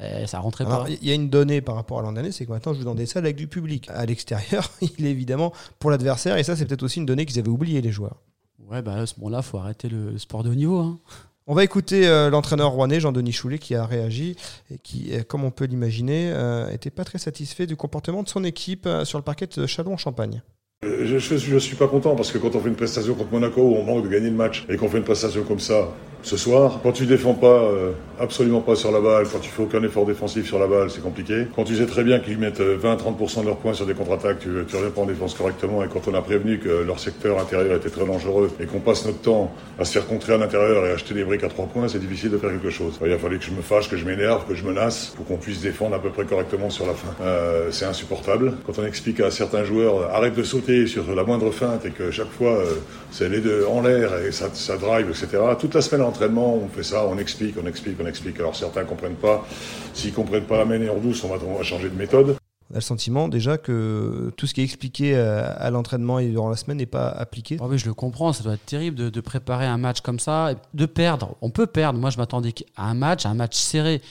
eh, 0.00 0.26
ça 0.26 0.38
rentrait 0.38 0.64
Alors, 0.64 0.84
pas. 0.84 0.90
il 0.90 1.04
y 1.06 1.10
a 1.10 1.14
une 1.14 1.28
donnée 1.28 1.60
par 1.60 1.74
rapport 1.74 1.98
à 1.98 2.02
l'an 2.02 2.12
dernier, 2.12 2.32
c'est 2.32 2.46
que 2.46 2.50
maintenant 2.52 2.72
je 2.72 2.78
joue 2.78 2.84
dans 2.84 2.94
des 2.94 3.04
salles 3.04 3.24
avec 3.24 3.36
du 3.36 3.46
public. 3.48 3.90
À 3.90 4.06
l'extérieur, 4.06 4.70
il 4.80 5.04
est 5.04 5.10
évidemment 5.10 5.52
pour 5.80 5.90
l'adversaire, 5.90 6.38
et 6.38 6.44
ça 6.44 6.56
c'est 6.56 6.64
peut-être 6.64 6.84
aussi 6.84 7.00
une 7.00 7.04
donnée 7.06 7.26
qu'ils 7.26 7.38
avaient 7.38 7.48
oublié 7.50 7.82
les 7.82 7.92
joueurs. 7.92 8.22
Ouais, 8.58 8.82
bah 8.82 8.94
à 8.94 9.06
ce 9.06 9.14
moment-là, 9.18 9.42
faut 9.42 9.58
arrêter 9.58 9.88
le, 9.88 10.18
sport 10.18 10.42
de 10.42 10.50
haut 10.50 10.54
niveau. 10.54 10.78
hein. 10.78 10.98
On 11.46 11.54
va 11.54 11.64
écouter 11.64 12.06
euh, 12.06 12.28
l'entraîneur 12.28 12.72
rouennais 12.72 13.00
Jean-Denis 13.00 13.32
Choulet 13.32 13.58
qui 13.58 13.74
a 13.74 13.86
réagi 13.86 14.36
et 14.70 14.78
qui, 14.78 15.14
euh, 15.14 15.22
comme 15.22 15.44
on 15.44 15.50
peut 15.50 15.64
l'imaginer, 15.64 16.30
euh, 16.34 16.68
était 16.70 16.90
pas 16.90 17.04
très 17.04 17.18
satisfait 17.18 17.66
du 17.66 17.74
comportement 17.76 18.22
de 18.22 18.28
son 18.28 18.44
équipe 18.44 18.84
euh, 18.86 19.06
sur 19.06 19.18
le 19.18 19.24
parquet 19.24 19.46
de 19.46 19.66
Châlons-en-Champagne. 19.66 20.42
Euh, 20.84 21.06
Je, 21.06 21.18
je, 21.18 21.36
je 21.38 21.58
suis 21.58 21.76
pas 21.76 21.88
content 21.88 22.14
parce 22.16 22.30
que 22.32 22.38
quand 22.38 22.54
on 22.54 22.60
fait 22.60 22.68
une 22.68 22.76
prestation 22.76 23.14
contre 23.14 23.32
Monaco 23.32 23.62
où 23.62 23.74
on 23.76 23.84
manque 23.84 24.04
de 24.04 24.08
gagner 24.10 24.28
le 24.28 24.36
match 24.36 24.66
et 24.68 24.76
qu'on 24.76 24.88
fait 24.88 24.98
une 24.98 25.04
prestation 25.04 25.42
comme 25.44 25.58
ça 25.60 25.88
ce 26.22 26.36
soir, 26.36 26.80
quand 26.82 26.92
tu 26.92 27.06
défends 27.06 27.34
pas 27.34 27.46
euh, 27.46 27.92
absolument 28.20 28.60
pas 28.60 28.74
sur 28.74 28.90
la 28.90 29.00
balle, 29.00 29.26
quand 29.30 29.38
tu 29.38 29.50
fais 29.50 29.62
aucun 29.62 29.82
effort 29.82 30.04
défensif 30.04 30.46
sur 30.46 30.58
la 30.58 30.66
balle, 30.66 30.90
c'est 30.90 31.02
compliqué. 31.02 31.46
Quand 31.54 31.64
tu 31.64 31.76
sais 31.76 31.86
très 31.86 32.04
bien 32.04 32.18
qu'ils 32.18 32.38
mettent 32.38 32.60
euh, 32.60 32.78
20-30% 32.78 33.42
de 33.42 33.46
leurs 33.46 33.56
points 33.56 33.74
sur 33.74 33.86
des 33.86 33.94
contre-attaques, 33.94 34.40
tu, 34.40 34.48
tu 34.66 34.76
réponds 34.76 35.02
en 35.02 35.06
défense 35.06 35.34
correctement 35.34 35.84
et 35.84 35.88
quand 35.88 36.08
on 36.08 36.14
a 36.14 36.22
prévenu 36.22 36.58
que 36.58 36.68
leur 36.68 36.98
secteur 36.98 37.38
intérieur 37.38 37.76
était 37.76 37.90
très 37.90 38.04
dangereux 38.04 38.50
et 38.60 38.66
qu'on 38.66 38.80
passe 38.80 39.06
notre 39.06 39.20
temps 39.20 39.52
à 39.78 39.84
se 39.84 39.92
faire 39.92 40.06
contrer 40.06 40.34
à 40.34 40.38
l'intérieur 40.38 40.86
et 40.86 40.90
acheter 40.90 41.14
des 41.14 41.24
briques 41.24 41.44
à 41.44 41.48
trois 41.48 41.66
points, 41.66 41.88
c'est 41.88 42.00
difficile 42.00 42.30
de 42.30 42.38
faire 42.38 42.50
quelque 42.50 42.70
chose. 42.70 42.98
Il 43.04 43.12
a 43.12 43.18
fallu 43.18 43.38
que 43.38 43.44
je 43.44 43.52
me 43.52 43.62
fâche, 43.62 43.88
que 43.88 43.96
je 43.96 44.04
m'énerve, 44.04 44.46
que 44.46 44.54
je 44.54 44.64
menace 44.64 45.12
pour 45.16 45.26
qu'on 45.26 45.36
puisse 45.36 45.60
défendre 45.60 45.94
à 45.94 45.98
peu 46.00 46.10
près 46.10 46.24
correctement 46.24 46.70
sur 46.70 46.86
la 46.86 46.94
fin. 46.94 47.08
Euh, 47.22 47.68
c'est 47.70 47.84
insupportable. 47.84 48.54
Quand 48.66 48.78
on 48.78 48.84
explique 48.84 49.20
à 49.20 49.30
certains 49.30 49.64
joueurs 49.64 49.96
euh, 49.96 50.16
arrête 50.16 50.34
de 50.34 50.42
sauter 50.42 50.86
sur 50.86 51.14
la 51.14 51.24
moindre 51.24 51.50
feinte 51.50 51.86
et 51.86 51.90
que 51.90 52.10
chaque 52.10 52.30
fois 52.30 52.50
euh, 52.50 52.64
c'est 53.10 53.28
les 53.28 53.40
deux 53.40 53.64
en 53.66 53.82
l'air 53.82 54.10
et 54.26 54.32
ça, 54.32 54.48
ça 54.52 54.76
drive, 54.76 55.08
etc. 55.08 55.42
Toute 55.58 55.74
la 55.74 55.80
semaine 55.80 56.02
d'entraînement, 56.08 56.54
on 56.54 56.68
fait 56.68 56.82
ça, 56.82 57.06
on 57.06 57.18
explique, 57.18 57.56
on 57.62 57.66
explique, 57.66 57.96
on 58.02 58.06
explique. 58.06 58.38
Alors 58.40 58.56
certains 58.56 58.84
comprennent 58.84 59.14
pas. 59.16 59.46
S'ils 59.94 60.12
comprennent 60.12 60.44
pas 60.46 60.58
la 60.58 60.64
manière 60.64 60.94
douce, 60.96 61.22
on 61.24 61.28
va, 61.28 61.36
on 61.46 61.56
va 61.56 61.62
changer 61.62 61.88
de 61.90 61.94
méthode. 61.96 62.36
On 62.70 62.74
a 62.74 62.78
le 62.78 62.80
sentiment 62.82 63.28
déjà 63.28 63.56
que 63.56 64.30
tout 64.36 64.46
ce 64.46 64.52
qui 64.52 64.60
est 64.60 64.64
expliqué 64.64 65.16
à 65.16 65.70
l'entraînement 65.70 66.18
et 66.18 66.28
durant 66.28 66.50
la 66.50 66.56
semaine 66.56 66.76
n'est 66.76 66.84
pas 66.86 67.08
appliqué. 67.08 67.56
Ah 67.60 67.66
oui, 67.66 67.78
je 67.78 67.86
le 67.86 67.94
comprends. 67.94 68.32
Ça 68.34 68.44
doit 68.44 68.54
être 68.54 68.66
terrible 68.66 68.96
de, 68.96 69.08
de 69.08 69.20
préparer 69.22 69.64
un 69.64 69.78
match 69.78 70.02
comme 70.02 70.18
ça, 70.18 70.52
de 70.74 70.86
perdre. 70.86 71.36
On 71.40 71.48
peut 71.50 71.66
perdre. 71.66 71.98
Moi, 71.98 72.10
je 72.10 72.18
m'attendais 72.18 72.52
à 72.76 72.90
un 72.90 72.94
match, 72.94 73.24
à 73.24 73.30
un 73.30 73.34
match 73.34 73.56
serré. 73.56 74.02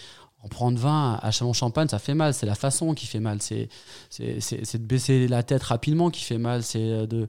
En 0.44 0.48
prendre 0.50 0.78
20 0.80 1.20
à 1.22 1.32
Chalon-Champagne, 1.32 1.88
ça 1.88 2.00
fait 2.00 2.14
mal. 2.14 2.34
C'est 2.34 2.46
la 2.46 2.56
façon 2.56 2.94
qui 2.94 3.06
fait 3.06 3.20
mal. 3.20 3.42
C'est 3.42 3.70
c'est- 4.10 4.40
c'est- 4.40 4.66
c'est 4.66 4.78
de 4.80 4.88
baisser 4.88 5.28
la 5.28 5.44
tête 5.44 5.62
rapidement 5.64 6.10
qui 6.10 6.24
fait 6.24 6.38
mal. 6.38 6.64
C'est 6.64 6.80
euh, 6.80 7.06
de, 7.08 7.28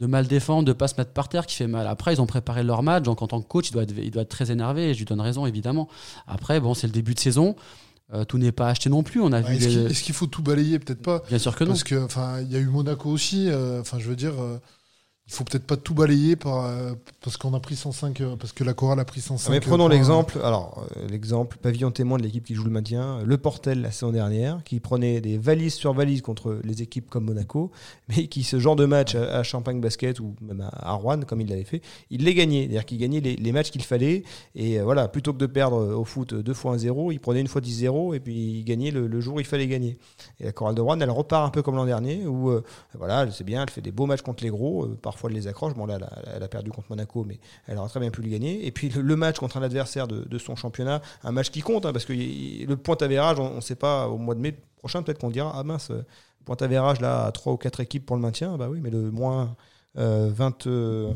de 0.00 0.06
mal 0.06 0.26
défendre, 0.26 0.64
de 0.64 0.72
pas 0.72 0.88
se 0.88 0.94
mettre 0.98 1.12
par 1.12 1.28
terre 1.28 1.46
qui 1.46 1.54
fait 1.56 1.66
mal. 1.68 1.86
Après, 1.86 2.12
ils 2.14 2.20
ont 2.20 2.26
préparé 2.26 2.62
leur 2.64 2.82
match. 2.82 3.04
Donc, 3.04 3.22
en 3.22 3.26
tant 3.28 3.40
que 3.40 3.46
coach, 3.46 3.68
il 3.70 3.72
doit 3.72 3.84
être, 3.84 3.94
il 3.96 4.10
doit 4.10 4.22
être 4.22 4.28
très 4.28 4.50
énervé. 4.50 4.90
Et 4.90 4.94
je 4.94 4.98
lui 4.98 5.04
donne 5.04 5.20
raison, 5.20 5.46
évidemment. 5.46 5.88
Après, 6.26 6.58
bon, 6.60 6.74
c'est 6.74 6.86
le 6.88 6.92
début 6.92 7.14
de 7.14 7.20
saison. 7.20 7.54
Euh, 8.12 8.24
tout 8.24 8.36
n'est 8.36 8.52
pas 8.52 8.68
acheté 8.68 8.90
non 8.90 9.02
plus. 9.02 9.20
On 9.20 9.32
a 9.32 9.40
vu 9.40 9.54
est-ce 9.56 9.88
des- 9.88 9.94
qu'il 9.94 10.14
faut 10.14 10.26
tout 10.26 10.42
balayer? 10.42 10.78
Peut-être 10.78 11.00
pas. 11.00 11.22
Bien 11.28 11.38
sûr 11.38 11.54
que 11.56 11.64
non. 11.64 11.70
Parce 11.70 11.84
que, 11.84 12.04
enfin, 12.04 12.40
il 12.42 12.52
y 12.52 12.56
a 12.56 12.58
eu 12.58 12.66
Monaco 12.66 13.08
aussi. 13.08 13.48
euh, 13.48 13.80
Enfin, 13.80 13.98
je 13.98 14.08
veux 14.08 14.16
dire, 14.16 14.34
euh, 14.40 14.58
il 15.26 15.32
faut 15.32 15.44
peut-être 15.44 15.64
pas 15.64 15.78
tout 15.78 15.94
balayer 15.94 16.36
par, 16.36 16.66
euh, 16.66 16.92
parce 17.22 17.38
qu'on 17.38 17.54
a 17.54 17.60
pris 17.60 17.76
105, 17.76 18.20
euh, 18.20 18.36
parce 18.36 18.52
que 18.52 18.62
la 18.62 18.74
chorale 18.74 19.00
a 19.00 19.06
pris 19.06 19.22
105. 19.22 19.48
Ah, 19.48 19.52
Mais 19.52 19.60
prenons 19.60 19.86
points. 19.86 19.94
l'exemple, 19.94 20.38
alors 20.44 20.86
euh, 20.96 21.08
l'exemple 21.08 21.56
pavillon 21.56 21.90
témoin 21.90 22.18
de 22.18 22.22
l'équipe 22.22 22.44
qui 22.44 22.54
joue 22.54 22.64
le 22.64 22.70
maintien, 22.70 23.22
le 23.24 23.38
Portel 23.38 23.80
la 23.80 23.90
saison 23.90 24.12
dernière, 24.12 24.62
qui 24.64 24.80
prenait 24.80 25.22
des 25.22 25.38
valises 25.38 25.74
sur 25.74 25.94
valises 25.94 26.20
contre 26.20 26.60
les 26.62 26.82
équipes 26.82 27.08
comme 27.08 27.24
Monaco, 27.24 27.70
mais 28.08 28.26
qui 28.26 28.42
ce 28.44 28.60
genre 28.60 28.76
de 28.76 28.84
match 28.84 29.14
à, 29.14 29.38
à 29.38 29.42
Champagne 29.42 29.80
Basket 29.80 30.20
ou 30.20 30.34
même 30.42 30.60
à, 30.60 30.90
à 30.90 30.92
Rouen 30.92 31.20
comme 31.22 31.40
il 31.40 31.48
l'avait 31.48 31.64
fait, 31.64 31.80
il 32.10 32.22
les 32.24 32.34
gagnait, 32.34 32.62
c'est-à-dire 32.64 32.84
qu'il 32.84 32.98
gagnait 32.98 33.20
les, 33.20 33.36
les 33.36 33.52
matchs 33.52 33.70
qu'il 33.70 33.82
fallait 33.82 34.24
et 34.54 34.78
euh, 34.78 34.84
voilà, 34.84 35.08
plutôt 35.08 35.32
que 35.32 35.38
de 35.38 35.46
perdre 35.46 35.78
euh, 35.78 35.94
au 35.96 36.04
foot 36.04 36.34
deux 36.34 36.52
fois 36.54 36.76
1-0, 36.76 37.12
il 37.12 37.18
prenait 37.18 37.40
une 37.40 37.48
fois 37.48 37.62
10-0 37.62 38.14
et 38.14 38.20
puis 38.20 38.58
il 38.58 38.64
gagnait 38.64 38.90
le, 38.90 39.06
le 39.06 39.20
jour 39.22 39.36
où 39.36 39.40
il 39.40 39.46
fallait 39.46 39.68
gagner. 39.68 39.96
Et 40.38 40.44
la 40.44 40.52
chorale 40.52 40.74
de 40.74 40.82
Rouen, 40.82 41.00
elle 41.00 41.10
repart 41.10 41.46
un 41.46 41.50
peu 41.50 41.62
comme 41.62 41.76
l'an 41.76 41.86
dernier 41.86 42.26
où 42.26 42.50
euh, 42.50 42.62
voilà, 42.98 43.30
c'est 43.30 43.44
bien, 43.44 43.62
elle 43.62 43.70
fait 43.70 43.80
des 43.80 43.90
beaux 43.90 44.04
matchs 44.04 44.20
contre 44.20 44.44
les 44.44 44.50
gros, 44.50 44.84
euh, 44.84 44.98
parfois 45.14 45.30
elle 45.30 45.36
les 45.36 45.46
accroche. 45.46 45.74
Bon 45.74 45.86
là, 45.86 45.98
elle 46.34 46.42
a, 46.42 46.48
perdu 46.48 46.70
contre 46.70 46.88
Monaco, 46.90 47.24
mais 47.24 47.38
elle 47.66 47.78
aurait 47.78 47.88
très 47.88 48.00
bien 48.00 48.10
pu 48.10 48.20
le 48.22 48.28
gagner. 48.28 48.66
Et 48.66 48.72
puis 48.72 48.88
le, 48.88 49.16
match 49.16 49.38
contre 49.38 49.56
un 49.56 49.62
adversaire 49.62 50.08
de, 50.08 50.24
de 50.24 50.38
son 50.38 50.56
championnat, 50.56 51.00
un 51.22 51.32
match 51.32 51.50
qui 51.50 51.60
compte, 51.60 51.86
hein, 51.86 51.92
parce 51.92 52.04
que 52.04 52.12
le 52.12 52.76
point 52.76 52.96
avérage, 53.00 53.38
on 53.38 53.56
ne 53.56 53.60
sait 53.60 53.76
pas 53.76 54.08
au 54.08 54.18
mois 54.18 54.34
de 54.34 54.40
mai 54.40 54.56
prochain, 54.78 55.02
peut-être 55.02 55.18
qu'on 55.18 55.30
dira 55.30 55.52
ah 55.54 55.62
mince, 55.64 55.90
euh, 55.90 56.04
point 56.44 56.56
avérage 56.60 57.00
là 57.00 57.24
à 57.24 57.32
trois 57.32 57.52
ou 57.52 57.56
quatre 57.56 57.80
équipes 57.80 58.04
pour 58.04 58.16
le 58.16 58.22
maintien, 58.22 58.56
bah 58.56 58.68
oui, 58.68 58.80
mais 58.82 58.90
le 58.90 59.10
moins 59.10 59.56
euh, 59.96 60.30
20. 60.32 60.66
euh, 60.66 61.12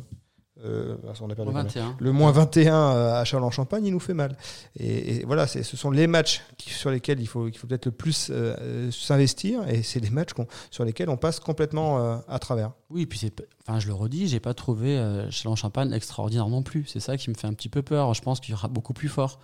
euh, 0.65 0.97
on 1.21 1.31
a 1.31 1.35
perdu 1.35 1.51
combien 1.53 1.63
21. 1.63 1.97
le 2.01 2.13
moins 2.13 2.33
21 2.33 2.75
euh, 2.75 3.21
à 3.21 3.25
Châlons-en-Champagne, 3.25 3.87
il 3.87 3.93
nous 3.93 4.01
fait 4.01 4.15
mal. 4.15 4.37
Et, 4.77 5.17
et 5.21 5.25
voilà, 5.25 5.47
ce 5.47 5.63
sont 5.63 5.91
les 5.91 6.07
matchs 6.07 6.43
qui- 6.57 6.71
sur 6.71 6.91
lesquels 6.91 7.21
il 7.21 7.27
faut, 7.27 7.47
il 7.49 7.57
faut 7.57 7.67
peut-être 7.67 7.87
le 7.87 7.93
plus 7.93 8.29
euh, 8.31 8.91
s'investir, 8.91 9.69
et 9.69 9.83
c'est 9.83 10.01
les 10.01 10.11
matchs 10.11 10.31
sur 10.71 10.85
lesquels 10.85 11.09
on 11.11 11.17
passe 11.17 11.39
complètement 11.41 11.99
euh, 11.99 12.17
à 12.29 12.39
travers. 12.39 12.73
Oui, 12.91 13.07
puis 13.07 13.19
c'est, 13.19 13.33
enfin, 13.67 13.79
je 13.79 13.87
le 13.87 13.95
redis, 13.95 14.29
j'ai 14.29 14.41
pas 14.41 14.55
trouvé 14.55 14.99
euh, 14.99 15.31
Chalon 15.31 15.57
Champagne 15.57 15.93
extraordinaire 15.93 16.49
non 16.49 16.63
plus. 16.63 16.85
C'est 16.87 17.01
ça 17.01 17.17
qui 17.17 17.31
me 17.31 17.35
fait 17.35 17.47
un 17.47 17.55
petit 17.55 17.69
peu 17.69 17.83
peur. 17.83 18.15
Je 18.15 18.23
pense 18.23 18.41
qu'il 18.41 18.53
y 18.53 18.55
aura 18.55 18.69
beaucoup 18.69 18.93
plus 18.95 19.09
fort. 19.09 19.39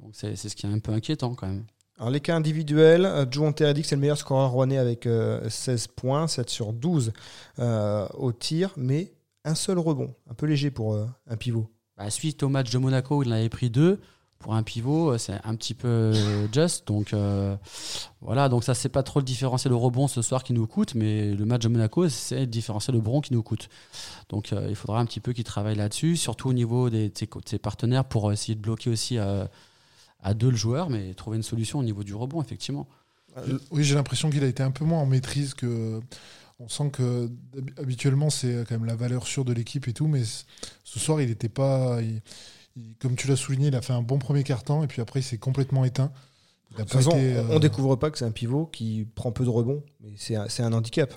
Donc 0.00 0.10
c'est, 0.14 0.36
ce 0.36 0.54
qui 0.54 0.66
est 0.66 0.68
un 0.70 0.78
peu 0.78 0.92
inquiétant 0.92 1.34
quand 1.34 1.46
même. 1.46 1.64
Alors 1.98 2.10
les 2.10 2.20
cas 2.20 2.34
individuels, 2.36 3.26
Joe 3.30 3.54
Teredic, 3.54 3.86
c'est 3.86 3.94
le 3.94 4.00
meilleur 4.00 4.18
scoreur 4.18 4.50
rouennais 4.50 4.78
avec 4.78 5.06
euh, 5.06 5.48
16 5.48 5.86
points, 5.88 6.26
7 6.26 6.50
sur 6.50 6.72
12 6.72 7.12
euh, 7.60 8.06
au 8.14 8.32
tir, 8.32 8.72
mais 8.76 9.12
un 9.44 9.54
seul 9.54 9.78
rebond, 9.78 10.14
un 10.30 10.34
peu 10.34 10.46
léger 10.46 10.70
pour 10.70 10.94
euh, 10.94 11.06
un 11.28 11.36
pivot. 11.36 11.70
Bah, 11.96 12.10
suite 12.10 12.42
au 12.42 12.48
match 12.48 12.70
de 12.70 12.78
Monaco, 12.78 13.22
il 13.22 13.28
en 13.28 13.32
avait 13.32 13.48
pris 13.48 13.70
deux. 13.70 14.00
Pour 14.40 14.54
un 14.54 14.62
pivot, 14.62 15.12
euh, 15.12 15.18
c'est 15.18 15.40
un 15.44 15.54
petit 15.54 15.72
peu 15.72 15.88
euh, 15.88 16.48
just. 16.52 16.86
Donc 16.86 17.14
euh, 17.14 17.56
voilà, 18.20 18.50
donc 18.50 18.62
ça 18.62 18.74
c'est 18.74 18.90
pas 18.90 19.02
trop 19.02 19.20
le 19.20 19.24
différentiel 19.24 19.70
de 19.70 19.76
rebond 19.76 20.06
ce 20.06 20.20
soir 20.20 20.42
qui 20.42 20.52
nous 20.52 20.66
coûte, 20.66 20.94
mais 20.94 21.32
le 21.32 21.44
match 21.46 21.62
de 21.62 21.68
Monaco, 21.68 22.08
c'est 22.10 22.40
le 22.40 22.46
différentiel 22.46 22.94
de 22.94 22.98
rebond 23.00 23.22
qui 23.22 23.32
nous 23.32 23.42
coûte. 23.42 23.70
Donc 24.28 24.52
euh, 24.52 24.66
il 24.68 24.76
faudra 24.76 25.00
un 25.00 25.06
petit 25.06 25.20
peu 25.20 25.32
qu'il 25.32 25.44
travaille 25.44 25.76
là-dessus, 25.76 26.16
surtout 26.16 26.50
au 26.50 26.52
niveau 26.52 26.90
des, 26.90 27.08
de 27.08 27.16
ses, 27.16 27.26
de 27.26 27.48
ses 27.48 27.58
partenaires 27.58 28.04
pour 28.04 28.32
essayer 28.32 28.54
de 28.54 28.60
bloquer 28.60 28.90
aussi 28.90 29.18
à 29.18 30.34
deux 30.34 30.50
le 30.50 30.56
joueur, 30.56 30.90
mais 30.90 31.14
trouver 31.14 31.36
une 31.36 31.42
solution 31.42 31.78
au 31.78 31.82
niveau 31.82 32.02
du 32.02 32.14
rebond, 32.14 32.42
effectivement. 32.42 32.86
Oui, 33.70 33.82
j'ai 33.82 33.94
l'impression 33.94 34.30
qu'il 34.30 34.44
a 34.44 34.46
été 34.46 34.62
un 34.62 34.70
peu 34.72 34.84
moins 34.84 35.00
en 35.00 35.06
maîtrise 35.06 35.54
que. 35.54 36.00
On 36.60 36.68
sent 36.68 36.90
que 36.90 37.28
habituellement 37.78 38.30
c'est 38.30 38.64
quand 38.68 38.76
même 38.76 38.84
la 38.84 38.94
valeur 38.94 39.26
sûre 39.26 39.44
de 39.44 39.52
l'équipe 39.52 39.88
et 39.88 39.92
tout, 39.92 40.06
mais 40.06 40.22
ce 40.24 40.98
soir 40.98 41.20
il 41.20 41.28
n'était 41.28 41.48
pas. 41.48 42.00
il- 42.00 42.22
il- 42.76 42.96
comme 42.96 43.16
tu 43.16 43.26
l'as 43.28 43.36
souligné, 43.36 43.68
il 43.68 43.76
a 43.76 43.82
fait 43.82 43.92
un 43.92 44.02
bon 44.02 44.18
premier 44.18 44.42
quart-temps 44.44 44.82
et 44.82 44.86
puis 44.86 45.00
après 45.02 45.20
il 45.20 45.24
s'est 45.24 45.38
complètement 45.38 45.84
éteint. 45.84 46.12
Il 46.70 46.76
a 46.76 46.78
De 46.78 46.82
toute 46.84 46.92
pas 46.92 46.98
façon, 46.98 47.10
été, 47.10 47.36
on- 47.38 47.50
euh, 47.50 47.56
on 47.56 47.58
découvre 47.60 47.96
pas 47.96 48.10
que 48.10 48.18
c'est 48.18 48.24
un 48.24 48.30
pivot 48.32 48.66
qui 48.66 49.06
prend 49.14 49.30
peu 49.32 49.44
de 49.44 49.50
rebonds, 49.50 49.82
mais 50.00 50.10
c'est 50.16 50.36
un, 50.36 50.46
un 50.58 50.72
handicap. 50.72 51.12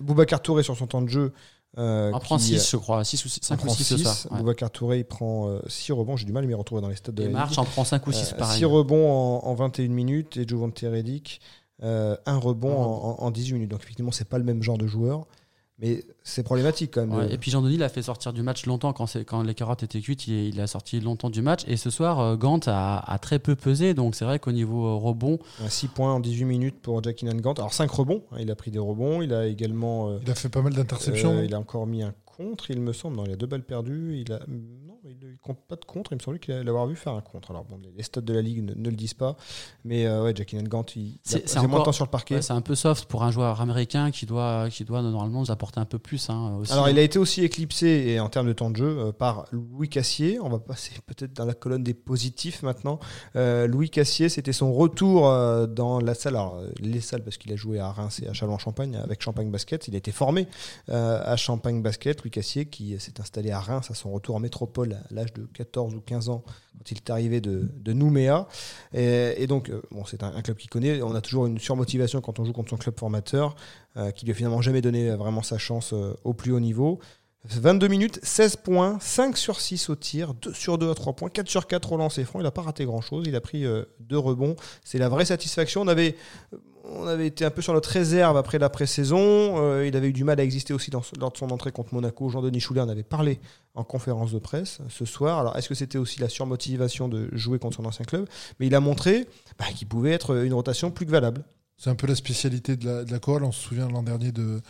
Boubacar 0.00 0.40
Touré 0.42 0.62
sur 0.62 0.76
son 0.76 0.86
temps 0.86 1.02
de 1.02 1.08
jeu. 1.08 1.32
euh, 1.78 2.10
On 2.14 2.18
prend 2.20 2.38
qui, 2.38 2.44
6, 2.58 2.70
je 2.70 2.76
crois, 2.76 3.04
6 3.04 3.24
ou 3.24 3.28
5 3.28 3.60
en 3.60 3.62
ou 3.62 3.66
prend 3.66 3.74
6 3.74 3.84
ce 3.84 3.96
six. 3.98 4.02
soir. 4.02 4.16
ouais. 4.32 4.38
Boubacar 4.38 4.70
Touré, 4.70 4.98
il 5.00 5.04
prend 5.04 5.58
6 5.68 5.92
rebonds. 5.92 6.16
J'ai 6.16 6.24
du 6.24 6.32
mal 6.32 6.42
à 6.44 6.46
m'y 6.46 6.54
retrouver 6.54 6.80
dans 6.80 6.88
les 6.88 6.96
stades 6.96 7.14
de 7.14 7.22
Et 7.22 7.26
la 7.26 7.32
March 7.32 7.50
Ligue. 7.50 7.58
en 7.60 7.64
prend 7.64 7.84
5 7.84 8.04
ou 8.06 8.12
6 8.12 8.32
Euh, 8.32 8.36
pareil. 8.36 8.58
six 8.58 8.64
rebonds 8.64 9.08
en, 9.44 9.46
en 9.46 9.54
21 9.54 9.88
minutes 9.88 10.36
et 10.38 10.48
Jovan 10.48 10.70
Teredic, 10.72 11.40
euh, 11.82 12.16
un 12.26 12.38
rebond 12.38 12.72
en, 12.76 13.20
en- 13.20 13.24
en 13.26 13.30
18 13.30 13.52
minutes. 13.54 13.70
Donc 13.70 13.82
effectivement, 13.82 14.12
c'est 14.12 14.28
pas 14.28 14.38
le 14.38 14.44
même 14.44 14.62
genre 14.62 14.78
de 14.78 14.86
joueur, 14.86 15.26
mais 15.78 16.02
c'est 16.22 16.42
problématique 16.42 16.92
quand 16.94 17.02
même. 17.06 17.14
Ouais, 17.14 17.28
de- 17.28 17.34
et 17.34 17.38
puis 17.38 17.50
Jean-Denis 17.50 17.76
l'a 17.76 17.90
fait 17.90 18.00
sortir 18.02 18.32
du 18.32 18.42
match 18.42 18.64
longtemps 18.64 18.92
quand, 18.94 19.06
c'est- 19.06 19.24
quand 19.26 19.42
les 19.42 19.54
carottes 19.54 19.82
étaient 19.82 20.00
cuites, 20.00 20.26
il, 20.26 20.48
il 20.54 20.60
a 20.60 20.66
sorti 20.66 21.00
longtemps 21.00 21.28
du 21.28 21.42
match. 21.42 21.64
Et 21.68 21.76
ce 21.76 21.90
soir, 21.90 22.18
euh, 22.20 22.36
Gant 22.36 22.60
a, 22.66 22.98
a 23.12 23.18
très 23.18 23.38
peu 23.38 23.54
pesé, 23.56 23.92
donc 23.92 24.14
c'est 24.14 24.24
vrai 24.24 24.38
qu'au 24.38 24.52
niveau 24.52 24.86
euh, 24.86 24.94
rebond, 24.94 25.38
6 25.68 25.88
points 25.88 26.14
en 26.14 26.20
18 26.20 26.44
minutes 26.46 26.80
pour 26.80 27.02
Jackie 27.02 27.26
Gant. 27.26 27.52
Alors 27.52 27.74
5 27.74 27.90
rebonds, 27.90 28.22
hein, 28.32 28.36
il 28.40 28.50
a 28.50 28.54
pris 28.56 28.70
des 28.70 28.78
rebonds, 28.78 29.20
il 29.20 29.34
a 29.34 29.46
également... 29.46 30.08
euh, 30.08 30.18
Il 30.22 30.30
a 30.30 30.34
fait 30.34 30.48
pas 30.48 30.62
mal 30.62 30.72
d'interceptions. 30.72 31.34
Euh, 31.38 31.44
il 31.44 31.54
a 31.54 31.58
encore 31.60 31.86
mis 31.86 32.02
un 32.02 32.14
contre, 32.24 32.70
il 32.70 32.80
me 32.80 32.92
semble. 32.94 33.16
Non, 33.16 33.24
il 33.26 33.32
a 33.32 33.36
deux 33.36 33.46
balles 33.46 33.62
perdues. 33.64 34.22
Il 34.26 34.32
a 34.32 34.40
non, 34.48 34.95
il 35.08 35.16
ne 35.28 35.36
compte 35.42 35.58
pas 35.68 35.76
de 35.76 35.84
contre. 35.84 36.12
Il 36.12 36.16
me 36.16 36.20
semblait 36.20 36.38
qu'il 36.40 36.54
l'avoir 36.54 36.86
vu 36.86 36.96
faire 36.96 37.12
un 37.14 37.20
contre. 37.20 37.50
Alors 37.50 37.64
bon, 37.64 37.78
les- 37.96 38.02
stats 38.02 38.20
de 38.20 38.32
la 38.32 38.42
ligue 38.42 38.62
ne, 38.64 38.74
ne 38.74 38.90
le 38.90 38.96
disent 38.96 39.14
pas, 39.14 39.36
mais 39.84 40.06
euh, 40.06 40.22
ouais, 40.24 40.32
Jackie 40.34 40.56
Gant, 40.64 40.84
il, 40.94 41.18
C'est- 41.22 41.56
moins 41.66 41.80
de 41.80 41.84
temps 41.84 41.92
sur 41.92 42.04
le 42.04 42.10
parquet. 42.10 42.36
ouais, 42.36 42.42
c'est 42.42 42.52
un 42.52 42.60
peu 42.60 42.74
soft 42.74 43.06
pour 43.06 43.22
un 43.24 43.30
joueur 43.30 43.60
américain 43.60 44.10
qui 44.10 44.26
doit, 44.26 44.68
qui 44.70 44.84
doit 44.84 45.02
normalement 45.02 45.40
nous 45.40 45.50
apporter 45.50 45.80
un 45.80 45.84
peu 45.84 45.98
plus. 45.98 46.28
hein, 46.30 46.56
aussi. 46.60 46.72
Alors, 46.72 46.88
il 46.88 46.98
a 46.98 47.02
été 47.02 47.18
aussi 47.18 47.42
éclipsé 47.44 48.08
et 48.08 48.20
en 48.20 48.28
termes 48.28 48.46
de 48.48 48.52
temps 48.52 48.70
de 48.70 48.76
jeu 48.76 48.98
euh, 48.98 49.12
par 49.12 49.46
Louis 49.52 49.88
Cassier. 49.88 50.38
On 50.40 50.48
va 50.48 50.58
passer 50.58 50.92
peut-être 51.06 51.32
dans 51.34 51.44
la 51.44 51.54
colonne 51.54 51.82
des 51.82 51.94
positifs 51.94 52.62
maintenant. 52.62 52.98
Euh, 53.36 53.66
Louis 53.66 53.90
Cassier, 53.90 54.28
c'était 54.28 54.52
son 54.52 54.72
retour 54.72 55.28
euh, 55.28 55.66
dans 55.66 56.00
la 56.00 56.14
salle, 56.14 56.34
alors 56.36 56.60
les 56.80 57.00
salles 57.00 57.22
parce 57.24 57.36
qu'il 57.36 57.52
a 57.52 57.56
joué 57.56 57.78
à 57.78 57.90
Reims 57.92 58.20
et 58.24 58.28
à 58.28 58.32
Châlons-en-Champagne 58.32 58.96
avec 58.96 59.22
Champagne 59.22 59.50
Basket. 59.50 59.86
Il 59.88 59.94
a 59.94 59.98
été 59.98 60.12
formé 60.12 60.46
à 60.88 61.36
Champagne 61.36 61.82
Basket. 61.82 62.22
Louis 62.22 62.30
Cassier 62.30 62.66
qui 62.66 62.98
s'est 63.00 63.20
installé 63.20 63.50
à 63.50 63.60
Reims 63.60 63.90
à 63.90 63.94
son 63.94 64.10
retour 64.12 64.36
en 64.36 64.40
métropole 64.40 64.95
l'âge 65.10 65.32
de 65.32 65.46
14 65.46 65.94
ou 65.94 66.00
15 66.00 66.28
ans 66.28 66.42
quand 66.76 66.90
il 66.90 66.96
est 66.96 67.10
arrivé 67.10 67.40
de, 67.40 67.92
Nouméa. 67.92 68.46
Et, 68.92 69.46
donc, 69.46 69.70
euh, 69.70 69.82
bon, 69.90 70.04
c'est 70.04 70.22
un, 70.22 70.42
club 70.42 70.56
qu'il 70.56 70.70
connaît. 70.70 71.02
On 71.02 71.14
a 71.14 71.20
toujours 71.20 71.46
une 71.46 71.58
surmotivation 71.58 72.20
quand 72.20 72.38
on 72.38 72.44
joue 72.44 72.52
contre 72.52 72.70
son 72.70 72.76
club 72.76 72.98
formateur 72.98 73.56
euh, 73.96 74.10
qui 74.10 74.24
lui 74.24 74.32
a 74.32 74.34
finalement 74.34 74.60
jamais 74.60 74.82
donné 74.82 75.10
vraiment 75.10 75.42
sa 75.42 75.58
chance 75.58 75.92
euh, 75.92 76.14
au 76.24 76.34
plus 76.34 76.52
haut 76.52 76.60
niveau. 76.60 77.00
22 77.48 77.88
minutes, 77.88 78.20
16 78.22 78.56
points, 78.56 78.98
5 79.00 79.36
sur 79.36 79.60
6 79.60 79.90
au 79.90 79.96
tir, 79.96 80.34
2 80.34 80.52
sur 80.52 80.78
2 80.78 80.90
à 80.90 80.94
3 80.94 81.12
points, 81.14 81.28
4 81.28 81.48
sur 81.48 81.66
4 81.66 81.92
au 81.92 81.96
lancer 81.96 82.24
franc. 82.24 82.40
Il 82.40 82.44
n'a 82.44 82.50
pas 82.50 82.62
raté 82.62 82.84
grand-chose. 82.84 83.24
Il 83.26 83.36
a 83.36 83.40
pris 83.40 83.64
euh, 83.64 83.84
deux 84.00 84.18
rebonds. 84.18 84.56
C'est 84.84 84.98
la 84.98 85.08
vraie 85.08 85.24
satisfaction. 85.24 85.82
On 85.82 85.88
avait, 85.88 86.16
on 86.84 87.06
avait 87.06 87.26
été 87.26 87.44
un 87.44 87.50
peu 87.50 87.62
sur 87.62 87.72
notre 87.72 87.90
réserve 87.90 88.36
après 88.36 88.58
la 88.58 88.68
pré-saison. 88.68 89.18
Euh, 89.20 89.86
il 89.86 89.96
avait 89.96 90.08
eu 90.08 90.12
du 90.12 90.24
mal 90.24 90.40
à 90.40 90.44
exister 90.44 90.74
aussi 90.74 90.90
lors 90.90 91.32
de 91.32 91.36
son 91.36 91.50
entrée 91.50 91.72
contre 91.72 91.94
Monaco. 91.94 92.28
Jean-Denis 92.28 92.60
Choulet 92.60 92.80
en 92.80 92.88
avait 92.88 93.02
parlé 93.02 93.40
en 93.74 93.84
conférence 93.84 94.32
de 94.32 94.38
presse 94.38 94.78
ce 94.88 95.04
soir. 95.04 95.38
Alors, 95.38 95.56
est-ce 95.56 95.68
que 95.68 95.74
c'était 95.74 95.98
aussi 95.98 96.20
la 96.20 96.28
surmotivation 96.28 97.08
de 97.08 97.28
jouer 97.32 97.58
contre 97.58 97.76
son 97.76 97.84
ancien 97.84 98.04
club? 98.04 98.26
Mais 98.60 98.66
il 98.66 98.74
a 98.74 98.80
montré 98.80 99.26
bah, 99.58 99.66
qu'il 99.74 99.88
pouvait 99.88 100.12
être 100.12 100.44
une 100.44 100.54
rotation 100.54 100.90
plus 100.90 101.06
que 101.06 101.10
valable. 101.10 101.44
C'est 101.78 101.90
un 101.90 101.94
peu 101.94 102.06
la 102.06 102.14
spécialité 102.14 102.76
de 102.76 102.86
la, 102.86 103.04
de. 103.04 103.20
On 103.26 103.52
se 103.52 103.60
souvient 103.68 103.88
l'an 103.88 104.02
dernier 104.02 104.32
de 104.32 104.62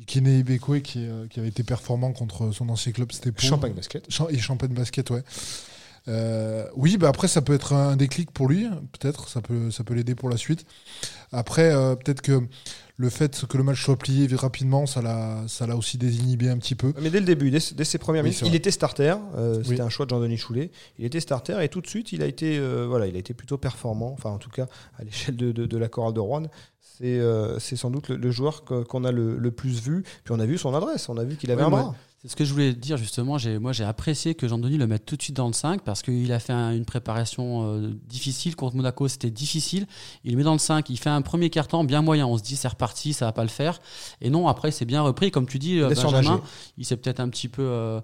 Ikene 0.00 0.38
Ibekwe 0.40 0.80
qui, 0.80 1.06
euh, 1.06 1.26
qui 1.28 1.38
avait 1.38 1.48
été 1.48 1.62
performant 1.62 2.12
contre 2.12 2.50
son 2.52 2.68
ancien 2.68 2.92
club, 2.92 3.12
c'était. 3.12 3.30
Champagne 3.40 3.72
basket. 3.72 4.08
Et 4.30 4.38
Champagne 4.38 4.72
Basket, 4.72 5.10
ouais. 5.10 5.22
Euh, 6.08 6.66
oui, 6.76 6.96
bah 6.98 7.08
après, 7.08 7.28
ça 7.28 7.40
peut 7.40 7.54
être 7.54 7.72
un 7.72 7.96
déclic 7.96 8.30
pour 8.30 8.48
lui, 8.48 8.68
peut-être, 8.98 9.28
ça 9.28 9.40
peut, 9.40 9.70
ça 9.70 9.84
peut 9.84 9.94
l'aider 9.94 10.14
pour 10.14 10.28
la 10.28 10.36
suite. 10.36 10.66
Après, 11.32 11.72
euh, 11.72 11.94
peut-être 11.94 12.20
que 12.20 12.46
le 12.96 13.10
fait 13.10 13.46
que 13.48 13.56
le 13.56 13.64
match 13.64 13.82
soit 13.84 13.96
plié 13.96 14.28
rapidement, 14.36 14.86
ça 14.86 15.02
l'a, 15.02 15.42
ça 15.48 15.66
l'a 15.66 15.76
aussi 15.76 15.98
désinhibé 15.98 16.48
un 16.48 16.58
petit 16.58 16.76
peu. 16.76 16.92
Mais 17.02 17.10
dès 17.10 17.18
le 17.18 17.26
début, 17.26 17.50
dès, 17.50 17.58
dès 17.74 17.84
ses 17.84 17.98
premières 17.98 18.22
Oui, 18.22 18.30
minutes, 18.30 18.44
il 18.46 18.54
était 18.54 18.70
starter. 18.70 19.14
euh, 19.36 19.56
C'était 19.64 19.74
Oui. 19.76 19.80
un 19.80 19.88
choix 19.88 20.06
de 20.06 20.10
Jean-Denis 20.10 20.36
Choulet. 20.36 20.70
Il 20.98 21.04
était 21.04 21.18
starter 21.20 21.58
et 21.62 21.68
tout 21.68 21.80
de 21.80 21.88
suite, 21.88 22.12
il 22.12 22.22
a 22.22 22.26
été, 22.26 22.56
euh, 22.58 22.86
voilà, 22.88 23.06
il 23.08 23.16
a 23.16 23.18
été 23.18 23.34
plutôt 23.34 23.58
performant. 23.58 24.12
Enfin, 24.12 24.30
en 24.30 24.38
tout 24.38 24.50
cas, 24.50 24.66
à 24.98 25.02
l'échelle 25.04 25.36
de, 25.36 25.50
de- 25.50 25.66
de 25.66 25.76
la 25.76 25.88
chorale 25.88 26.12
de 26.14 26.20
Rouen, 26.20 26.42
c'est 26.80 27.18
euh, 27.18 27.58
c'est 27.58 27.74
sans 27.76 27.90
doute 27.90 28.08
le, 28.10 28.16
le 28.16 28.30
joueur 28.30 28.64
que- 28.64 28.84
qu'on 28.84 29.02
a 29.02 29.10
le, 29.10 29.36
le 29.38 29.50
plus 29.50 29.80
vu. 29.82 30.02
Puis 30.22 30.32
on 30.32 30.38
a 30.38 30.46
vu 30.46 30.56
son 30.56 30.72
adresse. 30.74 31.08
On 31.08 31.16
a 31.16 31.24
vu 31.24 31.34
qu'il 31.36 31.50
avait 31.50 31.62
Oui, 31.62 31.66
un 31.66 31.70
bras. 31.70 31.94
C'est 32.22 32.30
ce 32.30 32.36
que 32.36 32.44
je 32.46 32.54
voulais 32.54 32.72
dire 32.72 32.96
justement. 32.96 33.36
J'ai, 33.36 33.58
moi, 33.58 33.72
j'ai 33.72 33.84
apprécié 33.84 34.34
que 34.34 34.48
Jean-Denis 34.48 34.78
le 34.78 34.86
mette 34.86 35.04
tout 35.04 35.14
de 35.14 35.20
suite 35.22 35.36
dans 35.36 35.46
le 35.46 35.52
5 35.52 35.82
parce 35.82 36.00
qu'il 36.02 36.32
a 36.32 36.38
fait 36.38 36.54
un- 36.54 36.72
une 36.72 36.86
préparation 36.86 37.64
euh, 37.74 37.90
difficile. 38.08 38.56
Contre 38.56 38.76
Monaco, 38.76 39.08
c'était 39.08 39.28
difficile. 39.30 39.86
Il 40.24 40.30
le 40.30 40.38
met 40.38 40.42
dans 40.44 40.54
le 40.54 40.58
5. 40.58 40.88
Il 40.88 40.96
fait 40.98 41.10
un 41.10 41.20
premier 41.20 41.50
carton 41.50 41.84
bien 41.84 42.00
moyen. 42.00 42.26
On 42.26 42.38
se 42.38 42.42
dit, 42.42 42.56
c'est 42.56 42.68
reparti, 42.68 42.83
ça 42.92 43.26
va 43.26 43.32
pas 43.32 43.42
le 43.42 43.48
faire. 43.48 43.80
Et 44.20 44.30
non, 44.30 44.48
après, 44.48 44.70
c'est 44.70 44.84
bien 44.84 45.02
repris. 45.02 45.30
Comme 45.30 45.46
tu 45.46 45.58
dis, 45.58 45.80
euh, 45.80 45.88
Benjamin, 45.88 46.40
il 46.78 46.84
s'est 46.84 46.96
peut-être 46.96 47.20
un 47.20 47.28
petit 47.28 47.48
peu 47.48 47.62
euh, 47.62 48.00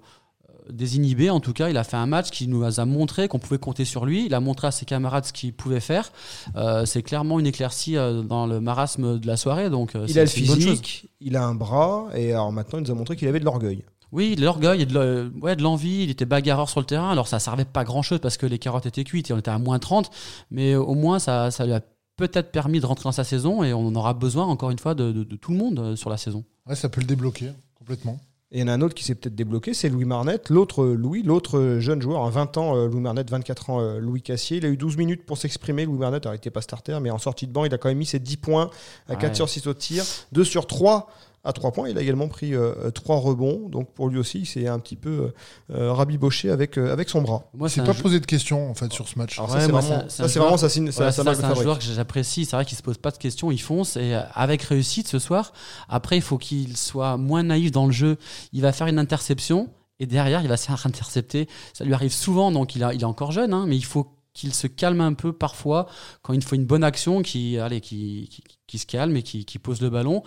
désinhibé. 0.69 1.29
En 1.29 1.39
tout 1.39 1.53
cas, 1.53 1.69
il 1.69 1.77
a 1.77 1.83
fait 1.83 1.97
un 1.97 2.05
match 2.05 2.29
qui 2.29 2.47
nous 2.47 2.79
a 2.79 2.85
montré 2.85 3.27
qu'on 3.27 3.39
pouvait 3.39 3.59
compter 3.59 3.85
sur 3.85 4.05
lui. 4.05 4.25
Il 4.25 4.33
a 4.33 4.39
montré 4.39 4.67
à 4.67 4.71
ses 4.71 4.85
camarades 4.85 5.25
ce 5.25 5.33
qu'il 5.33 5.53
pouvait 5.53 5.79
faire. 5.79 6.11
Euh, 6.55 6.85
c'est 6.85 7.03
clairement 7.03 7.39
une 7.39 7.47
éclaircie 7.47 7.95
dans 7.95 8.47
le 8.47 8.59
marasme 8.59 9.19
de 9.19 9.27
la 9.27 9.37
soirée. 9.37 9.69
Donc, 9.69 9.93
Il 10.07 10.17
a 10.17 10.23
le 10.23 10.29
physique, 10.29 11.09
il 11.19 11.35
a 11.35 11.45
un 11.45 11.55
bras. 11.55 12.07
Et 12.15 12.31
alors 12.31 12.51
maintenant, 12.51 12.79
il 12.79 12.85
nous 12.85 12.91
a 12.91 12.95
montré 12.95 13.15
qu'il 13.15 13.27
avait 13.27 13.39
de 13.39 13.45
l'orgueil. 13.45 13.83
Oui, 14.11 14.35
de 14.35 14.43
l'orgueil 14.43 14.81
et 14.81 14.85
de 14.85 15.63
l'envie. 15.63 16.03
Il 16.03 16.09
était 16.09 16.25
bagarreur 16.25 16.69
sur 16.69 16.81
le 16.81 16.85
terrain. 16.85 17.09
Alors, 17.09 17.27
ça 17.27 17.39
servait 17.39 17.65
pas 17.65 17.83
grand 17.83 18.01
chose 18.01 18.19
parce 18.19 18.37
que 18.37 18.45
les 18.45 18.59
carottes 18.59 18.85
étaient 18.85 19.05
cuites 19.05 19.29
et 19.29 19.33
on 19.33 19.37
était 19.37 19.51
à 19.51 19.57
moins 19.57 19.79
30. 19.79 20.11
Mais 20.51 20.75
au 20.75 20.95
moins, 20.95 21.19
ça, 21.19 21.49
ça 21.49 21.65
lui 21.65 21.73
a 21.73 21.81
peut-être 22.17 22.51
permis 22.51 22.79
de 22.79 22.85
rentrer 22.85 23.03
dans 23.05 23.11
sa 23.11 23.23
saison 23.23 23.63
et 23.63 23.73
on 23.73 23.87
en 23.87 23.95
aura 23.95 24.13
besoin, 24.13 24.45
encore 24.45 24.69
une 24.71 24.79
fois, 24.79 24.93
de, 24.95 25.11
de- 25.11 25.23
de 25.23 25.35
tout 25.35 25.51
le 25.51 25.57
monde 25.57 25.79
euh, 25.79 25.95
sur 25.95 26.09
la 26.09 26.17
saison. 26.17 26.43
Ouais, 26.67 26.75
ça 26.75 26.89
peut 26.89 27.01
le 27.01 27.07
débloquer 27.07 27.51
complètement. 27.75 28.19
Et 28.53 28.57
il 28.57 28.61
y 28.61 28.63
en 28.63 28.67
a 28.67 28.73
un 28.73 28.81
autre 28.81 28.93
qui 28.95 29.05
s'est 29.05 29.15
peut-être 29.15 29.33
débloqué, 29.35 29.73
c'est 29.73 29.87
Louis 29.87 30.03
Marnette, 30.03 30.49
l'autre 30.49 30.83
euh, 30.83 30.93
Louis, 30.93 31.23
l'autre 31.23 31.57
euh, 31.57 31.79
jeune 31.79 32.01
joueur, 32.01 32.29
20 32.29 32.57
ans, 32.57 32.75
euh, 32.75 32.87
Louis 32.89 32.99
Marnette, 32.99 33.29
24 33.29 33.69
ans, 33.69 33.81
Louis 33.97 34.21
Cassier. 34.21 34.57
Il 34.57 34.65
a 34.65 34.69
eu 34.69 34.75
12 34.75 34.97
minutes 34.97 35.25
pour 35.25 35.37
s'exprimer, 35.37 35.85
Louis 35.85 35.97
Marnette, 35.97 36.25
alors 36.25 36.33
il 36.33 36.37
n'était 36.37 36.49
pas 36.51 36.61
starter, 36.61 36.99
mais 37.01 37.09
en 37.11 37.17
sortie 37.17 37.47
de 37.47 37.53
banc, 37.53 37.63
il 37.63 37.73
a 37.73 37.77
quand 37.77 37.87
même 37.89 37.97
mis 37.97 38.05
ses 38.05 38.19
10 38.19 38.37
points 38.37 38.69
à 39.07 39.15
4 39.15 39.29
Ouais. 39.29 39.35
sur 39.35 39.47
6 39.49 39.67
au 39.67 39.73
tir, 39.73 40.03
2 40.33 40.43
sur 40.43 40.67
3 40.67 41.09
à 41.43 41.53
3 41.53 41.71
points. 41.71 41.89
Il 41.89 41.97
a 41.97 42.01
également 42.01 42.27
pris 42.27 42.53
3 42.93 43.15
rebonds, 43.17 43.67
donc 43.69 43.93
pour 43.93 44.09
lui 44.09 44.17
aussi, 44.19 44.39
il 44.39 44.45
s'est 44.45 44.67
un 44.67 44.79
petit 44.79 44.95
peu 44.95 45.31
euh, 45.71 45.91
rabiboché 45.93 46.49
avec, 46.51 46.77
euh, 46.77 46.91
avec 46.91 47.09
son 47.09 47.21
bras. 47.21 47.49
Moi, 47.53 47.67
un 47.77 47.83
pas 47.83 47.93
posé 47.93 48.19
de 48.19 48.25
questions 48.25 48.69
en 48.69 48.73
fait 48.73 48.91
sur 48.93 49.07
ce 49.07 49.17
match. 49.17 49.37
Alors 49.39 49.49
Ouais, 49.51 49.59
ça, 49.59 49.65
c'est 49.65 49.71
vraiment, 49.71 49.87
c'est 50.03 50.09
c'est 50.09 50.09
ça, 50.09 50.23
un 50.23 50.27
c'est 50.27 50.33
joueur- 50.33 50.45
vraiment 50.45 50.57
Ouais, 50.87 50.91
ça, 50.91 51.13
c'est 51.13 51.21
un 51.29 51.33
fabrique. 51.49 51.63
joueur 51.63 51.79
que 51.79 51.85
j'apprécie. 51.85 52.45
C'est 52.45 52.55
vrai 52.55 52.65
qu'il 52.65 52.77
se 52.77 52.83
pose 52.83 52.97
pas 52.97 53.11
de 53.11 53.17
questions, 53.17 53.51
il 53.51 53.57
fonce 53.59 53.97
et 53.97 54.13
euh, 54.15 54.21
avec 54.33 54.61
réussite 54.61 55.07
ce 55.07 55.19
soir. 55.19 55.53
Après, 55.89 56.15
il 56.17 56.21
faut 56.21 56.37
qu'il 56.37 56.77
soit 56.77 57.17
moins 57.17 57.43
naïf 57.43 57.71
dans 57.71 57.85
le 57.85 57.91
jeu. 57.91 58.17
Il 58.53 58.61
va 58.61 58.71
faire 58.71 58.87
une 58.87 58.99
interception 58.99 59.69
et 59.99 60.05
derrière, 60.05 60.41
il 60.41 60.47
va 60.47 60.57
se 60.57 60.65
faire 60.67 60.81
intercepter. 60.85 61.47
Ça 61.73 61.83
lui 61.85 61.93
arrive 61.93 62.13
souvent, 62.13 62.51
donc 62.51 62.75
il, 62.75 62.83
a- 62.83 62.93
il 62.93 63.01
est 63.01 63.05
encore 63.05 63.31
jeune, 63.31 63.53
hein, 63.53 63.65
mais 63.67 63.77
il 63.77 63.85
faut 63.85 64.07
qu'il 64.33 64.53
se 64.53 64.67
calme 64.67 65.01
un 65.01 65.13
peu 65.13 65.33
parfois 65.33 65.87
quand 66.21 66.33
il 66.33 66.43
faut 66.43 66.55
une 66.55 66.65
bonne 66.65 66.83
action, 66.83 67.21
qui, 67.21 67.57
se 67.57 68.85
calme 68.85 69.15
et 69.17 69.23
qui, 69.23 69.59
pose 69.59 69.81
le 69.81 69.89
ballon. 69.89 70.23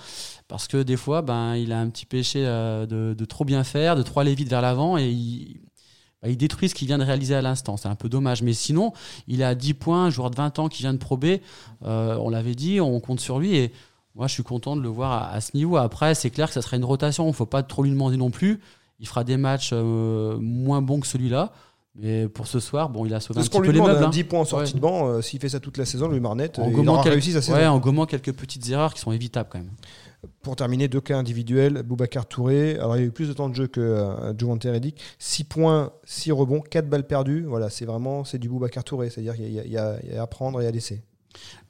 Parce 0.49 0.69
que 0.69 0.83
des 0.83 0.97
fois, 0.97 1.23
ben, 1.23 1.57
il 1.57 1.73
a 1.73 1.81
un 1.81 1.89
petit 1.89 2.07
péché 2.07 2.45
euh, 2.47 2.87
de, 2.87 3.25
trop 3.25 3.45
bien 3.45 3.65
faire, 3.65 3.97
de 3.97 4.03
trop 4.03 4.21
aller 4.21 4.35
vite 4.35 4.49
vers 4.49 4.63
l'avant 4.63 4.99
et 4.99 5.09
il, 5.11 5.61
bah, 6.25 6.31
il 6.31 6.37
détruit 6.37 6.71
ce 6.71 6.75
qu'il 6.75 6.87
vient 6.87 6.99
de 6.99 7.05
réaliser 7.05 7.35
à 7.35 7.43
l'instant. 7.43 7.77
C'est 7.77 7.89
un 7.89 7.95
peu 7.97 8.09
dommage. 8.09 8.43
Mais 8.43 8.55
sinon, 8.55 8.93
il 9.29 9.43
est 9.43 9.45
à 9.45 9.55
10 9.55 9.75
points, 9.75 10.07
un 10.07 10.11
joueur 10.11 10.31
de 10.31 10.37
20 10.37 10.59
ans 10.59 10.69
qui 10.69 10.83
vient 10.83 10.95
de 10.95 10.99
prober. 10.99 11.43
Euh, 11.85 12.17
on 12.21 12.31
l'avait 12.31 12.55
dit, 12.55 12.81
on 12.81 12.99
compte 13.01 13.21
sur 13.21 13.39
lui. 13.39 13.57
Et 13.57 13.73
moi, 14.15 14.27
je 14.27 14.33
suis 14.33 14.43
content 14.43 14.75
de 14.75 14.81
le 14.81 14.89
voir 14.89 15.31
à, 15.33 15.41
ce 15.41 15.55
niveau. 15.55 15.77
Après, 15.77 16.15
c'est 16.15 16.31
clair 16.31 16.49
que 16.49 16.55
ça 16.55 16.63
serait 16.63 16.79
une 16.79 16.85
rotation. 16.85 17.25
Il 17.25 17.29
ne 17.29 17.33
faut 17.33 17.47
pas 17.47 17.63
trop 17.63 17.83
lui 17.83 17.91
demander 17.91 18.17
non 18.17 18.31
plus. 18.31 18.61
Il 19.01 19.07
fera 19.07 19.23
des 19.23 19.37
matchs 19.37 19.71
euh, 19.73 20.39
moins 20.41 20.81
bons 20.81 21.01
que 21.01 21.07
celui-là. 21.07 21.53
Mais 21.97 22.29
pour 22.29 22.47
ce 22.49 22.59
soir, 22.59 22.89
bon, 22.91 23.07
il 23.07 23.15
a 23.15 23.21
sauvé 23.21 23.39
un 23.39 23.43
petit 23.45 23.51
qu'on 23.51 23.61
peu 23.61 23.67
lui 23.69 23.75
les 23.75 23.81
meubles. 23.81 24.03
hein, 24.03 24.07
hein. 24.07 24.11
10 24.11 24.25
points 24.25 24.41
en 24.41 24.45
sortie 24.45 24.73
Ouais. 24.73 24.79
de 24.79 24.83
banc, 24.83 25.07
euh, 25.09 25.23
s'il 25.23 25.39
fait 25.41 25.49
ça 25.51 25.61
toute 25.61 25.79
la 25.79 25.85
saison, 25.85 26.09
Louis 26.09 26.19
Marnette, 26.19 26.59
En 26.59 26.69
il 26.69 26.89
aura 26.89 27.03
quel- 27.05 27.13
réussi 27.13 27.33
sa 27.33 27.41
saison. 27.41 27.57
ouais, 27.57 27.67
en 27.67 27.79
gommant 27.79 28.05
quelques 28.07 28.33
petites 28.33 28.69
erreurs 28.69 28.95
qui 28.95 29.01
sont 29.01 29.13
évitables 29.13 29.49
quand 29.53 29.59
même. 29.59 29.71
Pour 30.43 30.57
terminer, 30.57 30.89
deux 30.89 31.01
cas 31.03 31.17
individuels. 31.19 31.83
Boubacar 31.85 32.27
Touré, 32.27 32.77
alors 32.77 32.97
il 32.97 33.03
a 33.03 33.05
eu 33.05 33.11
plus 33.11 33.29
de 33.29 33.33
temps 33.35 33.49
de 33.49 33.55
jeu 33.55 33.67
que 33.69 33.81
euh, 33.81 34.33
Redick. 34.73 34.99
6 35.19 35.45
points, 35.45 35.93
6 36.05 36.33
rebonds, 36.33 36.61
4 36.63 36.89
balles 36.89 37.07
perdues. 37.07 37.45
Voilà, 37.45 37.69
c'est 37.71 37.85
vraiment 37.85 38.25
c'est 38.25 38.39
du 38.39 38.49
Boubacar 38.49 38.83
Touré. 38.85 39.11
C'est-à-dire 39.11 39.37
qu'il 39.37 39.47
y, 39.49 39.59
y 39.59 39.73
y 39.75 39.77
a 39.79 39.99
à 40.23 40.27
prendre 40.27 40.61
et 40.63 40.67
à 40.67 40.71
laisser. 40.71 41.03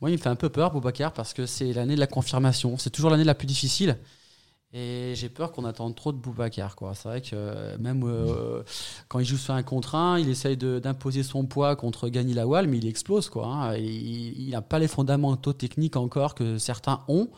Moi, 0.01 0.11
il 0.11 0.15
me 0.15 0.19
fait 0.19 0.29
un 0.29 0.37
peu 0.37 0.49
peur, 0.51 0.71
Boubacar, 0.71 1.13
parce 1.13 1.35
que 1.35 1.47
c'est 1.47 1.73
l'année 1.73 1.97
de 1.97 2.01
la 2.01 2.07
confirmation. 2.07 2.79
C'est 2.79 2.91
toujours 2.91 3.11
l'année 3.11 3.25
la 3.25 3.35
plus 3.35 3.47
difficile. 3.47 3.99
Et 4.77 5.13
j'ai 5.15 5.29
peur 5.29 5.53
qu'on 5.53 5.65
attende 5.65 5.95
trop 5.95 6.11
de 6.11 6.17
Boubacar. 6.19 6.75
quoi. 6.75 6.95
C'est 6.97 7.09
vrai 7.09 7.21
que 7.21 7.31
euh, 7.35 7.79
même 7.79 8.03
euh, 8.05 8.65
quand 9.07 9.21
il 9.21 9.25
joue 9.25 9.37
sur 9.37 9.55
un 9.55 9.63
contre 9.63 9.95
un, 9.95 10.19
il 10.19 10.29
essaye 10.29 10.57
d'imposer 10.57 11.23
son 11.23 11.47
poids 11.47 11.77
contre 11.77 12.09
Gani 12.09 12.35
Lawal, 12.35 12.67
mais 12.67 12.79
il 12.79 12.87
explose. 12.89 13.29
quoi. 13.29 13.47
hein. 13.47 13.77
Il 13.77 14.51
n'a 14.51 14.63
pas 14.63 14.81
les 14.81 14.89
fondamentaux 14.89 15.53
techniques 15.53 15.95
encore 15.97 16.35
que 16.35 16.59
certains 16.59 17.05
ont. 17.07 17.31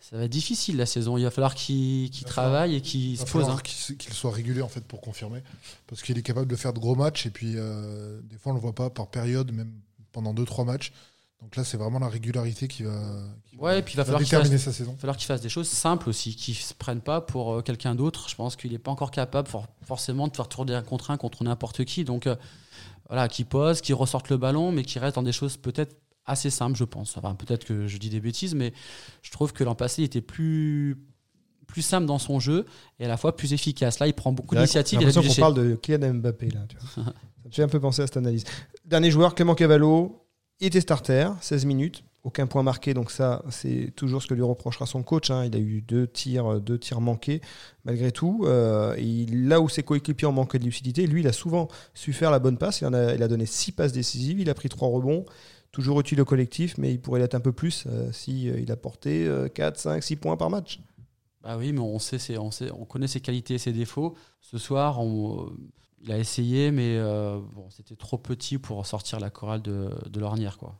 Ça 0.00 0.18
va 0.18 0.24
être 0.24 0.30
difficile 0.30 0.76
la 0.76 0.86
saison. 0.86 1.16
Il 1.16 1.24
va 1.24 1.30
falloir 1.32 1.54
qu'il 1.56 2.10
qu'il 2.10 2.24
va 2.24 2.30
travaille 2.30 2.76
et 2.76 2.80
qu'il 2.80 3.12
Il 3.12 3.16
se 3.16 3.24
va 3.24 3.30
pose. 3.32 3.42
falloir 3.42 3.58
hein. 3.58 3.62
qu'il 3.98 4.12
soit 4.14 4.30
régulier 4.30 4.62
en 4.62 4.68
fait 4.68 4.84
pour 4.84 5.00
confirmer, 5.00 5.42
parce 5.88 6.02
qu'il 6.02 6.16
est 6.16 6.22
capable 6.22 6.46
de 6.48 6.56
faire 6.56 6.72
de 6.72 6.78
gros 6.78 6.94
matchs 6.94 7.26
et 7.26 7.30
puis 7.30 7.54
euh, 7.56 8.20
des 8.30 8.36
fois 8.36 8.52
on 8.52 8.54
le 8.54 8.60
voit 8.60 8.74
pas 8.74 8.88
par 8.90 9.08
période, 9.08 9.50
même 9.52 9.72
pendant 10.12 10.32
2-3 10.32 10.64
matchs. 10.66 10.92
Donc 11.42 11.56
là 11.56 11.64
c'est 11.64 11.76
vraiment 11.76 11.98
la 11.98 12.08
régularité 12.08 12.68
qui 12.68 12.84
va, 12.84 12.92
qui 13.44 13.56
Ouais, 13.58 13.80
et 13.80 13.82
puis 13.82 13.94
il 13.94 13.96
va 13.96 14.02
va 14.02 14.06
falloir 14.06 14.20
qu'il 14.22 14.30
déterminer 14.30 14.56
fasse- 14.56 14.64
sa 14.64 14.72
saison. 14.72 14.92
Il 14.92 14.94
va 14.94 15.00
falloir 15.00 15.16
qu'il 15.16 15.26
fasse 15.26 15.40
des 15.40 15.48
choses 15.48 15.68
simples 15.68 16.08
aussi, 16.08 16.34
qu'il 16.36 16.54
ne 16.54 16.58
se 16.60 16.72
prenne 16.74 17.00
pas 17.00 17.20
pour 17.20 17.52
euh, 17.54 17.62
quelqu'un 17.62 17.94
d'autre. 17.94 18.28
Je 18.28 18.34
pense 18.36 18.56
qu'il 18.56 18.72
n'est 18.72 18.78
pas 18.78 18.90
encore 18.92 19.10
capable 19.10 19.48
for- 19.48 19.66
forcément 19.84 20.28
de 20.28 20.36
faire 20.36 20.48
tourner 20.48 20.74
un 20.74 20.82
contre 20.82 21.10
un 21.10 21.16
contre 21.16 21.42
n'importe 21.44 21.84
qui. 21.84 22.04
Donc 22.04 22.26
euh, 22.26 22.36
voilà, 23.08 23.28
qu'il 23.28 23.44
pose, 23.46 23.80
qu'il 23.80 23.94
ressorte 23.94 24.30
le 24.30 24.36
ballon, 24.38 24.72
mais 24.72 24.82
qu'il 24.84 25.00
reste 25.02 25.16
dans 25.16 25.22
des 25.22 25.32
choses 25.32 25.56
peut-être 25.56 25.96
assez 26.24 26.48
simples, 26.50 26.78
je 26.78 26.84
pense. 26.84 27.16
Enfin, 27.18 27.34
peut-être 27.34 27.64
que 27.64 27.86
je 27.88 27.98
dis 27.98 28.08
des 28.08 28.20
bêtises, 28.20 28.54
mais 28.54 28.72
je 29.22 29.30
trouve 29.32 29.52
que 29.52 29.64
l'an 29.64 29.74
passé, 29.74 30.02
il 30.02 30.04
était 30.04 30.20
plus, 30.20 30.96
plus 31.66 31.82
simple 31.82 32.06
dans 32.06 32.20
son 32.20 32.38
jeu 32.38 32.64
et 33.00 33.04
à 33.04 33.08
la 33.08 33.16
fois 33.16 33.36
plus 33.36 33.52
efficace. 33.52 33.98
Là, 33.98 34.06
il 34.06 34.14
prend 34.14 34.32
beaucoup 34.32 34.54
J'ai 34.54 34.60
d'initiatives. 34.60 35.00
a 35.00 35.02
l'impression 35.02 35.28
qu'on 35.28 35.40
parle 35.40 35.54
de 35.54 35.74
Kylian 35.74 36.14
Mbappé 36.14 36.50
là. 36.50 36.60
tu 36.68 36.76
vois. 36.78 37.04
Ça 37.42 37.48
me 37.48 37.50
fait 37.52 37.62
un 37.64 37.68
peu 37.68 37.80
penser 37.80 38.02
à 38.02 38.06
cette 38.06 38.16
analyse. 38.16 38.44
Dernier 38.84 39.10
joueur, 39.10 39.34
Clément 39.34 39.56
Cavallo, 39.56 40.21
il 40.62 40.66
était 40.68 40.80
starter, 40.80 41.28
16 41.40 41.64
minutes. 41.66 42.04
Aucun 42.24 42.46
point 42.46 42.62
marqué, 42.62 42.94
donc 42.94 43.10
ça, 43.10 43.42
c'est 43.50 43.92
toujours 43.96 44.22
ce 44.22 44.28
que 44.28 44.34
lui 44.34 44.42
reprochera 44.44 44.86
son 44.86 45.02
coach. 45.02 45.28
hein. 45.32 45.44
Il 45.44 45.56
a 45.56 45.58
eu 45.58 45.80
deux 45.82 46.06
tirs, 46.06 46.60
deux 46.60 46.78
tirs 46.78 47.00
manqués, 47.00 47.40
malgré 47.84 48.12
tout. 48.12 48.44
Euh, 48.46 48.94
là 49.32 49.60
où 49.60 49.68
ses 49.68 49.82
coéquipiers 49.82 50.28
ont 50.28 50.32
manqué 50.32 50.60
de 50.60 50.64
lucidité, 50.64 51.08
lui, 51.08 51.22
il 51.22 51.26
a 51.26 51.32
souvent 51.32 51.66
su 51.94 52.12
faire 52.12 52.30
la 52.30 52.38
bonne 52.38 52.58
passe. 52.58 52.80
Il, 52.80 52.86
en 52.86 52.94
a, 52.94 53.12
il 53.14 53.22
a 53.24 53.26
donné 53.28 53.44
six 53.44 53.72
passes 53.72 53.90
décisives, 53.90 54.38
il 54.38 54.48
a 54.50 54.54
pris 54.54 54.68
trois 54.68 54.88
rebonds. 54.88 55.24
Toujours 55.72 55.98
utile 55.98 56.20
au 56.20 56.24
collectif, 56.24 56.78
mais 56.78 56.92
il 56.92 57.00
pourrait 57.00 57.18
l'être 57.18 57.34
un 57.34 57.40
peu 57.40 57.50
plus 57.52 57.84
euh, 57.88 58.12
si 58.12 58.48
euh, 58.48 58.60
il 58.60 58.70
a 58.70 58.76
porté 58.76 59.28
4, 59.54 59.76
5, 59.76 60.00
6 60.00 60.14
points 60.16 60.36
par 60.36 60.48
match. 60.48 60.78
Bah 61.42 61.56
oui, 61.58 61.72
mais 61.72 61.80
on 61.80 61.98
sait, 61.98 62.38
on 62.38 62.52
sait, 62.52 62.70
on 62.70 62.84
connaît 62.84 63.08
ses 63.08 63.20
qualités 63.20 63.54
et 63.54 63.58
ses 63.58 63.72
défauts. 63.72 64.14
Ce 64.40 64.58
soir, 64.58 65.00
on- 65.00 65.50
il 66.02 66.10
a 66.12 66.18
essayé, 66.18 66.70
mais 66.70 66.96
euh, 66.98 67.38
bon, 67.54 67.70
c'était 67.70 67.96
trop 67.96 68.18
petit 68.18 68.58
pour 68.58 68.84
sortir 68.86 69.20
la 69.20 69.30
chorale 69.30 69.62
de, 69.62 69.90
de 70.10 70.20
l'ornière, 70.20 70.58
quoi. 70.58 70.78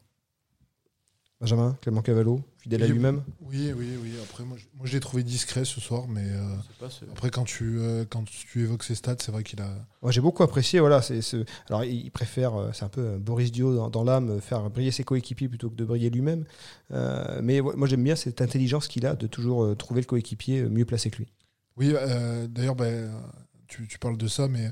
Benjamin, 1.41 1.77
Clément 1.81 2.03
Cavallo, 2.03 2.41
fidèle 2.59 2.85
à 2.85 2.87
lui-même. 2.87 3.25
Oui, 3.41 3.73
oui, 3.77 3.99
oui. 4.01 4.13
Après 4.23 4.45
moi 4.45 4.57
je, 4.57 4.65
moi, 4.77 4.87
je 4.87 4.93
l'ai 4.93 5.01
trouvé 5.01 5.25
discret 5.25 5.65
ce 5.65 5.81
soir, 5.81 6.07
mais 6.07 6.23
euh, 6.25 6.45
C'est 6.69 6.77
pas 6.79 6.89
ce- 6.89 7.05
après 7.11 7.31
quand 7.31 7.43
tu 7.43 7.81
euh, 7.81 8.05
quand 8.09 8.23
tu 8.25 8.61
évoques 8.61 8.85
ses 8.85 8.95
stats, 8.95 9.17
c'est 9.19 9.33
vrai 9.33 9.43
qu'il 9.43 9.61
a 9.61 9.75
Moi, 10.03 10.13
j'ai 10.13 10.21
beaucoup 10.21 10.45
apprécié. 10.45 10.79
Voilà, 10.79 11.03
c'est 11.03 11.21
ce- 11.21 11.45
alors 11.69 11.83
il 11.83 12.13
préfère, 12.13 12.71
c'est 12.73 12.85
un 12.85 12.89
peu 12.89 13.19
Boris 13.19 13.51
Dio 13.51 13.75
dans, 13.75 13.91
dans 13.91 14.05
l'âme, 14.05 14.41
faire 14.41 14.71
briller 14.71 14.93
ses 14.93 15.03
coéquipiers 15.03 15.49
plutôt 15.49 15.69
que 15.69 15.75
de 15.75 15.85
briller 15.85 16.11
lui-même. 16.11 16.45
Euh, 16.93 17.41
mais 17.43 17.61
ouais, 17.61 17.75
moi, 17.75 17.89
j'aime 17.89 18.05
bien 18.05 18.15
cette 18.15 18.41
intelligence 18.41 18.87
qu'il 18.87 19.05
a 19.05 19.17
de 19.17 19.27
toujours 19.27 19.77
trouver 19.77 20.01
le 20.03 20.07
coéquipier 20.07 20.63
mieux 20.63 20.85
placé 20.85 21.11
que 21.11 21.17
lui. 21.19 21.33
Oui, 21.77 21.93
euh, 21.93 22.47
d'ailleurs, 22.47 22.77
ben, 22.77 23.11
tu, 23.89 23.99
parles 23.99 24.17
de 24.17 24.29
ça, 24.29 24.49
mais 24.49 24.71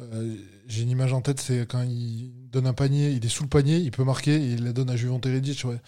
euh, 0.00 0.36
j'ai 0.66 0.82
une 0.82 0.90
image 0.90 1.12
en 1.12 1.20
tête, 1.20 1.40
c'est 1.40 1.66
quand 1.68 1.82
il 1.82 2.32
donne 2.50 2.66
un 2.66 2.72
panier, 2.72 3.10
il 3.10 3.24
est 3.24 3.28
sous 3.28 3.42
le 3.42 3.48
panier, 3.48 3.76
il 3.76 3.90
peut 3.90 4.04
marquer, 4.04 4.34
et 4.34 4.52
il 4.52 4.64
la 4.64 4.72
donne 4.72 4.90
à 4.90 4.96
Juvon 4.96 5.18
Teredic. 5.18 5.64
Ouais. 5.64 5.80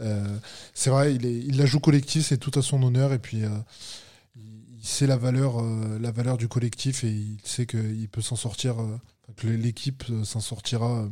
Euh, 0.00 0.38
c'est 0.74 0.90
vrai, 0.90 1.14
il, 1.14 1.26
est, 1.26 1.38
il 1.38 1.56
la 1.56 1.66
joue 1.66 1.80
collectif, 1.80 2.26
c'est 2.26 2.38
tout 2.38 2.56
à 2.58 2.62
son 2.62 2.82
honneur, 2.82 3.12
et 3.12 3.18
puis 3.18 3.44
euh, 3.44 3.48
il, 4.36 4.84
sait 4.84 5.06
la 5.06 5.16
valeur, 5.16 5.62
la 6.00 6.12
valeur 6.12 6.36
du 6.36 6.48
collectif, 6.48 7.02
et 7.04 7.10
il 7.10 7.38
sait 7.42 7.66
qu'il 7.66 8.08
peut 8.08 8.20
s'en 8.20 8.36
sortir, 8.36 8.76
que 9.36 9.48
l'équipe 9.48 10.04
s'en 10.22 10.40
sortira 10.40 11.08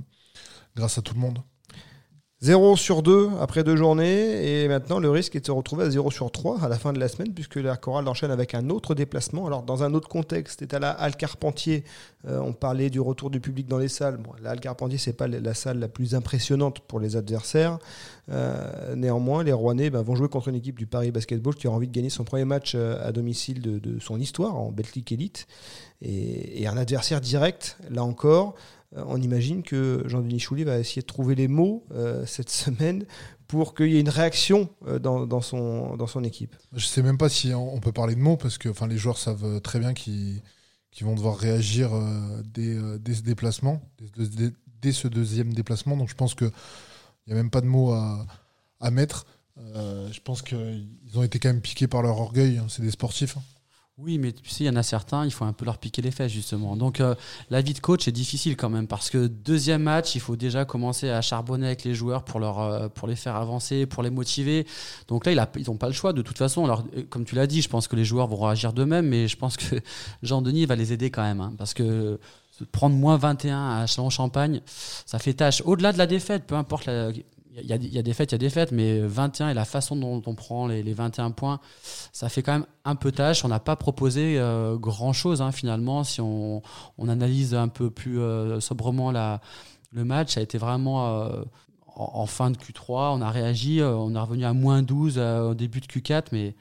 grâce 0.77 0.99
à 0.99 1.03
tout 1.03 1.15
le 1.15 1.21
monde. 1.21 1.41
0 2.41 2.77
sur 2.77 3.03
2 3.03 3.31
après 3.41 3.65
deux 3.65 3.77
journées, 3.77 4.63
et 4.65 4.69
maintenant 4.69 4.99
le 4.99 5.09
risque 5.09 5.35
est 5.35 5.41
de 5.41 5.47
se 5.47 5.53
retrouver 5.53 5.85
à 5.85 5.91
0 5.91 6.11
sur 6.11 6.31
3 6.31 6.63
à 6.63 6.69
la 6.69 6.77
fin 6.77 6.93
de 6.93 6.99
la 6.99 7.09
semaine, 7.09 7.33
puisque 7.33 7.57
la 7.57 7.77
chorale 7.77 8.07
enchaîne 8.07 8.31
avec 8.31 8.55
un 8.55 8.69
autre 8.69 8.95
déplacement. 8.95 9.47
Alors, 9.47 9.63
dans 9.63 9.83
un 9.83 9.95
autre 9.95 10.09
contexte, 10.09 10.61
c'était 10.61 10.77
à 10.77 10.79
la 10.79 10.91
Halle 10.91 11.17
Carpentier. 11.17 11.85
Euh, 12.27 12.41
on 12.41 12.53
parlait 12.53 12.91
du 12.91 13.01
retour 13.01 13.31
du 13.31 13.41
public 13.41 13.67
dans 13.67 13.79
les 13.79 13.89
salles. 13.89 14.19
Bon, 14.19 14.33
la 14.43 14.51
Halle 14.51 14.61
Carpentier, 14.61 14.99
c'est 14.99 15.15
pas 15.15 15.27
la- 15.27 15.55
salle 15.55 15.79
la 15.79 15.89
plus 15.89 16.15
impressionnante 16.15 16.81
pour 16.81 17.01
les 17.01 17.17
adversaires. 17.17 17.79
Euh, 18.31 18.95
néanmoins, 18.95 19.43
les 19.43 19.53
Rouennais 19.53 19.89
ben, 19.89 20.03
vont 20.03 20.17
jouer 20.17 20.29
contre 20.29 20.49
une 20.49 20.57
équipe 20.57 20.79
du 20.79 20.87
Paris 20.87 21.13
Basketball 21.13 21.55
qui 21.55 21.67
a 21.67 21.71
envie 21.71 21.89
de 21.89 21.93
gagner 21.93 22.11
son 22.11 22.25
premier 22.25 22.45
match 22.45 22.73
euh, 22.75 23.09
à 23.09 23.13
domicile 23.13 23.63
de, 23.63 23.99
son 24.01 24.21
histoire 24.21 24.59
en 24.59 24.71
Betclic 24.71 25.13
Elite. 25.13 25.47
Et 26.03 26.67
un 26.67 26.77
adversaire 26.77 27.23
direct, 27.23 27.79
là 27.89 28.05
encore. 28.05 28.57
Euh, 28.97 29.05
On 29.07 29.21
imagine 29.21 29.63
que 29.63 30.03
Jean-Denis 30.07 30.41
Choulier 30.41 30.65
va 30.65 30.79
essayer 30.79 31.03
de 31.03 31.07
trouver 31.07 31.35
les 31.35 31.49
mots 31.49 31.87
euh, 31.93 32.25
cette 32.27 32.51
semaine 32.51 33.05
pour 33.47 33.75
qu'il 33.75 33.93
y 33.93 33.97
ait 33.97 34.01
une 34.01 34.09
réaction 34.09 34.71
euh, 34.87 34.99
dans, 34.99 35.41
son, 35.41 36.25
équipe. 36.25 36.57
Je 36.73 36.87
sais 36.87 37.03
même 37.03 37.19
pas 37.19 37.29
si 37.29 37.53
on 37.55 37.79
peut 37.81 37.93
parler 37.93 38.15
de 38.15 38.21
mots 38.21 38.37
parce 38.37 38.59
que 38.59 38.69
les 38.87 38.97
joueurs 38.97 39.19
savent 39.19 39.61
très 39.61 39.79
bien 39.79 39.95
qu'ils 39.95 40.43
vont 41.03 41.15
devoir 41.15 41.37
réagir 41.37 41.91
dès, 42.45 42.75
ce 43.15 43.23
déplacement, 43.23 43.83
dès, 44.81 44.93
ce 44.93 45.09
deuxième 45.09 45.53
déplacement. 45.53 45.97
Donc 45.97 46.09
je 46.09 46.15
pense 46.15 46.35
que 46.35 46.51
il 47.27 47.31
y 47.31 47.33
a 47.33 47.37
même 47.37 47.51
pas 47.51 47.61
de 47.61 47.67
mots 47.67 47.93
à, 47.93 48.91
mettre. 48.91 49.27
Je 49.57 50.21
pense 50.21 50.43
qu'ils 50.43 50.87
ont 51.15 51.23
été 51.23 51.39
quand 51.39 51.49
même 51.49 51.63
piqués 51.63 51.87
par 51.87 52.03
leur 52.03 52.19
orgueil. 52.19 52.59
hein. 52.59 52.67
C'est 52.69 52.83
des 52.83 52.91
sportifs. 52.91 53.37
hein. 53.37 53.43
Oui, 53.97 54.19
mais 54.19 54.33
tu 54.33 54.51
sais, 54.51 54.65
il 54.65 54.67
y 54.67 54.71
en 54.71 54.75
a 54.75 54.83
certains, 54.83 55.25
il 55.25 55.31
faut 55.31 55.45
un 55.45 55.53
peu 55.53 55.65
leur 55.65 55.79
piquer 55.79 56.03
les 56.03 56.11
fesses, 56.11 56.33
justement. 56.33 56.75
Donc, 56.77 57.01
euh, 57.01 57.15
la 57.49 57.61
vie 57.61 57.75
de 57.75 57.79
coach 57.79 58.09
est 58.09 58.13
difficile 58.13 58.57
quand 58.57 58.69
même, 58.69 58.89
parce 58.89 59.09
que 59.09 59.29
deuxième 59.29 59.85
match, 59.85 60.17
il 60.17 60.21
faut 60.21 60.35
déjà 60.35 60.65
commencer 60.65 61.11
à 61.11 61.23
charbonner 61.23 61.67
avec 61.67 61.85
les 61.85 61.95
joueurs 61.95 62.25
pour, 62.25 62.41
leur, 62.41 62.59
euh, 62.61 62.89
pour 62.89 63.07
les 63.07 63.15
faire 63.15 63.37
avancer, 63.37 63.87
pour 63.87 64.03
les 64.03 64.11
motiver. 64.11 64.67
Donc 65.07 65.25
là, 65.27 65.31
il 65.31 65.39
a- 65.39 65.49
ils 65.57 65.67
n'ont 65.69 65.77
pas 65.77 65.87
le 65.87 65.93
choix, 65.93 66.13
de 66.13 66.23
toute 66.23 66.37
façon. 66.39 66.65
Alors, 66.65 66.83
euh, 66.97 67.05
comme 67.09 67.25
tu 67.25 67.37
l'as 67.37 67.47
dit, 67.47 67.63
je 67.63 67.69
pense 67.69 67.87
que 67.87 67.95
les 67.95 68.05
joueurs 68.05 68.27
vont 68.27 68.41
réagir 68.45 68.73
d'eux-mêmes, 68.73 69.07
mais 69.07 69.29
je 69.29 69.37
pense 69.37 69.57
que 69.57 69.77
Jean-Denis 70.25 70.67
va 70.67 70.75
les 70.75 70.93
aider 70.93 71.13
quand 71.13 71.23
même, 71.23 71.41
hein, 71.41 71.53
parce 71.57 71.73
que 71.73 72.19
prendre 72.73 72.97
moins 72.97 73.17
21 73.17 73.79
à 73.79 73.87
Chalon-Champagne, 73.87 74.61
ça 75.07 75.21
fait 75.21 75.35
tâche. 75.35 75.63
Au-delà 75.65 75.93
de 75.93 75.99
la 75.99 76.09
défaite, 76.09 76.45
peu 76.49 76.57
importe 76.57 76.87
la- 76.87 77.11
il 77.57 77.67
y, 77.67 77.99
a, 77.99 78.03
des 78.03 78.15
fêtes, 78.15 78.33
il 78.33 78.35
y 78.35 78.37
a 78.37 78.39
des 78.39 78.51
fêtes, 78.51 78.73
mais 78.73 79.01
21 79.01 79.51
et 79.51 79.55
la 79.55 79.65
façon 79.65 79.97
dont 79.97 80.23
on 80.27 80.35
prend 80.35 80.67
les, 80.67 80.83
les 80.83 80.93
21 80.93 81.31
points, 81.31 81.61
ça 82.13 82.29
fait 82.29 82.43
quand 82.43 82.53
même 82.53 82.67
un 82.85 82.97
peu 82.97 83.13
tâche. 83.13 83.45
On 83.45 83.49
n'a 83.49 83.61
pas 83.61 83.77
proposé 83.77 84.39
euh, 84.39 84.77
grand 84.77 85.13
chose 85.13 85.41
hein, 85.41 85.53
finalement. 85.53 86.05
Si 86.05 86.21
on, 86.21 86.63
analyse 87.07 87.55
un 87.55 87.69
peu 87.69 87.91
plus 87.91 88.19
euh, 88.19 88.61
sobrement 88.61 89.13
la, 89.13 89.41
le 89.93 90.05
match, 90.05 90.35
ça 90.35 90.41
a 90.41 90.43
été 90.43 90.59
vraiment 90.59 91.23
euh, 91.23 91.45
en, 91.95 92.27
fin 92.27 92.51
de 92.51 92.57
Q3. 92.57 93.17
On 93.17 93.23
a 93.23 93.31
réagi, 93.31 93.81
euh, 93.81 93.95
on 93.95 94.15
est 94.15 94.19
revenu 94.19 94.45
à 94.45 94.53
moins 94.53 94.83
12 94.83 95.15
euh, 95.17 95.51
au 95.51 95.55
début 95.55 95.81
de 95.81 95.87
Q4, 95.87 96.27
mais 96.33 96.55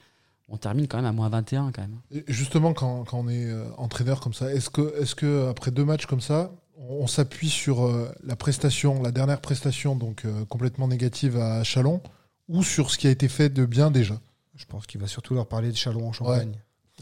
on 0.47 0.57
termine 0.57 0.87
quand 0.87 0.97
même 0.97 1.05
à 1.05 1.11
moins 1.11 1.29
21 1.29 1.71
quand 1.71 1.81
même. 1.81 1.99
Justement, 2.27 2.73
quand, 2.73 3.05
on 3.13 3.27
est 3.27 3.49
euh, 3.49 3.65
entraîneur 3.77 4.19
comme 4.19 4.33
ça, 4.33 4.53
est-ce 4.53 4.69
que, 4.69 5.01
est 5.01 5.15
que 5.15 5.49
après 5.49 5.71
deux 5.71 5.85
matchs 5.85 6.05
comme 6.05 6.21
ça, 6.21 6.51
on, 6.77 7.07
s'appuie 7.07 7.49
sur 7.49 7.85
euh, 7.85 8.11
la 8.23 8.35
prestation, 8.35 9.01
la 9.01 9.11
dernière 9.11 9.41
prestation, 9.41 9.95
donc 9.95 10.25
euh, 10.25 10.45
complètement 10.45 10.87
négative 10.87 11.37
à 11.37 11.63
Chalon, 11.63 12.01
ou 12.49 12.63
sur 12.63 12.89
ce 12.91 12.97
qui 12.97 13.07
a 13.07 13.11
été 13.11 13.27
fait 13.27 13.49
de 13.49 13.65
bien 13.65 13.91
déjà 13.91 14.19
Je 14.55 14.65
pense 14.65 14.85
qu'il 14.85 14.99
va 15.01 15.07
surtout 15.07 15.33
leur 15.33 15.47
parler 15.47 15.71
de 15.71 15.75
Chalon 15.77 16.07
en 16.07 16.13
Champagne. 16.13 16.53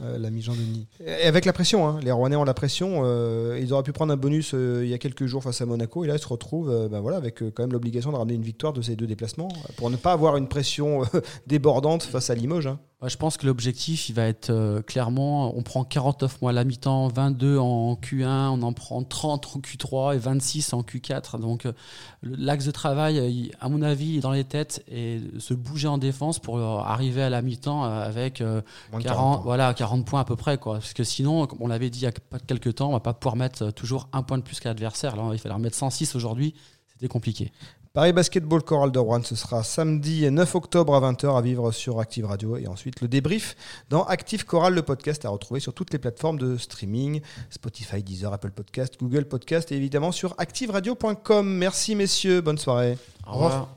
Euh, 0.02 0.18
l'ami 0.18 0.42
Jean-Denis. 0.42 0.88
Et 1.06 1.26
avec 1.26 1.44
la 1.44 1.52
pression, 1.52 1.86
hein. 1.86 2.00
les 2.02 2.12
Rouennais 2.12 2.38
ont 2.38 2.46
la 2.46 2.54
pression. 2.54 3.02
euh, 3.04 3.60
ils 3.62 3.74
auraient 3.74 3.84
pu 3.84 3.92
prendre 3.92 4.14
un 4.14 4.18
bonus 4.18 4.52
euh, 4.54 4.82
il 4.86 4.90
y 4.90 4.94
a 4.94 4.98
quelques 4.98 5.26
jours 5.26 5.44
face 5.44 5.60
à 5.60 5.66
Monaco. 5.66 6.06
Et 6.06 6.08
là, 6.08 6.16
ils 6.16 6.20
se 6.22 6.28
retrouvent 6.30 6.70
euh, 6.72 6.88
ben 6.88 7.02
voilà, 7.02 7.18
avec 7.18 7.44
euh, 7.44 7.52
quand 7.54 7.62
même 7.64 7.74
l'obligation 7.74 8.10
de 8.12 8.16
ramener 8.16 8.36
une 8.36 8.42
victoire 8.42 8.72
de 8.72 8.82
ces 8.82 8.96
deux 8.96 9.06
déplacements 9.06 9.50
pour 9.76 9.90
ne 9.90 9.98
pas 9.98 10.14
avoir 10.14 10.38
une 10.38 10.48
pression 10.48 11.04
euh, 11.14 11.20
débordante 11.48 12.04
face 12.04 12.30
à 12.30 12.36
Limoges. 12.36 12.68
hein. 12.68 12.80
Ouais, 13.02 13.10
je 13.10 13.18
pense 13.18 13.38
que 13.38 13.48
l'objectif, 13.48 14.10
il 14.10 14.14
va 14.16 14.26
être 14.28 14.52
euh, 14.52 14.84
clairement, 14.84 15.58
on 15.58 15.64
prend 15.64 15.84
49 15.84 16.40
mois 16.44 16.52
à 16.52 16.54
la 16.54 16.64
mi-temps, 16.64 17.08
22 17.08 17.58
en 17.58 17.96
Q1, 17.96 18.50
on 18.50 18.62
en 18.62 18.74
prend 18.74 19.02
30 19.02 19.48
en 19.56 19.60
Q3 19.60 20.14
et 20.16 20.20
26 20.20 20.74
en 20.74 20.84
Q4. 20.84 21.40
Donc 21.40 21.66
euh, 21.66 21.74
l'axe 22.22 22.66
de 22.66 22.70
travail, 22.72 23.18
euh, 23.18 23.28
il- 23.28 23.52
à 23.60 23.70
mon 23.70 23.82
avis, 23.82 24.18
est 24.18 24.20
dans 24.20 24.32
les 24.32 24.44
têtes 24.44 24.84
et 24.88 25.20
se 25.40 25.56
bouger 25.56 25.88
en 25.88 25.98
défense 25.98 26.38
pour 26.38 26.60
arriver 26.60 27.24
à 27.24 27.32
la 27.32 27.42
mi-temps 27.42 27.84
avec 27.84 28.40
euh, 28.40 28.62
Moins 28.92 29.00
de 29.00 29.06
40, 29.06 29.18
40 29.18 29.34
points. 29.38 29.44
voilà, 29.46 29.74
40 29.74 30.06
points 30.06 30.20
à 30.22 30.26
peu 30.26 30.36
près. 30.36 30.60
Quoi. 30.60 30.74
Parce 30.76 30.94
que 30.94 31.04
sinon, 31.04 31.48
comme 31.48 31.64
on 31.64 31.68
l'avait 31.68 31.90
dit 31.90 32.02
il 32.02 32.04
y 32.04 32.06
a 32.06 32.12
quelques 32.46 32.76
temps, 32.76 32.90
on 32.90 32.94
va 32.94 33.00
pas 33.00 33.16
pouvoir 33.16 33.36
mettre 33.36 33.72
toujours 33.72 34.10
un 34.14 34.22
point 34.22 34.38
de 34.38 34.44
plus 34.44 34.60
qu'à 34.60 34.70
l'adversaire. 34.70 35.16
Là, 35.16 35.24
il 35.34 35.40
fallait 35.40 35.56
en 35.56 35.60
mettre 35.60 35.76
106 35.76 36.14
aujourd'hui. 36.16 36.54
C'était 36.94 37.08
compliqué. 37.08 37.52
Paris 37.94 38.14
Basketball 38.14 38.62
Choral 38.64 38.90
de 38.92 39.00
Rouen, 39.00 39.22
ce 39.22 39.36
sera 39.36 39.64
samedi 39.64 40.32
9 40.32 40.56
octobre 40.56 40.96
à 40.96 41.12
20h 41.12 41.38
à 41.38 41.42
vivre 41.42 41.74
sur 41.74 42.00
Active 42.00 42.26
Radio. 42.26 42.56
Et 42.56 42.66
ensuite, 42.68 43.02
le 43.02 43.10
débrief 43.10 43.58
dans 43.90 44.06
Active 44.06 44.46
Choral, 44.46 44.74
le 44.74 44.82
podcast 44.82 45.26
à 45.26 45.30
retrouver 45.30 45.60
sur 45.60 45.74
toutes 45.74 45.92
les 45.92 46.00
plateformes 46.00 46.40
de 46.40 46.56
streaming 46.56 47.20
Spotify, 47.50 48.02
Deezer, 48.02 48.32
Apple 48.32 48.52
Podcast, 48.52 48.94
Google 48.98 49.26
Podcast 49.26 49.74
et 49.74 49.76
évidemment 49.76 50.14
sur 50.14 50.36
activeradio.com. 50.38 51.54
Merci 51.54 51.96
messieurs, 51.96 52.40
bonne 52.40 52.58
soirée. 52.58 52.98
Au 53.28 53.34
revoir. 53.34 53.68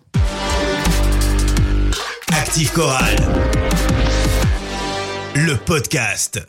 Active 2.33 2.73
Chorale. 2.73 3.17
Le 5.35 5.57
podcast. 5.57 6.47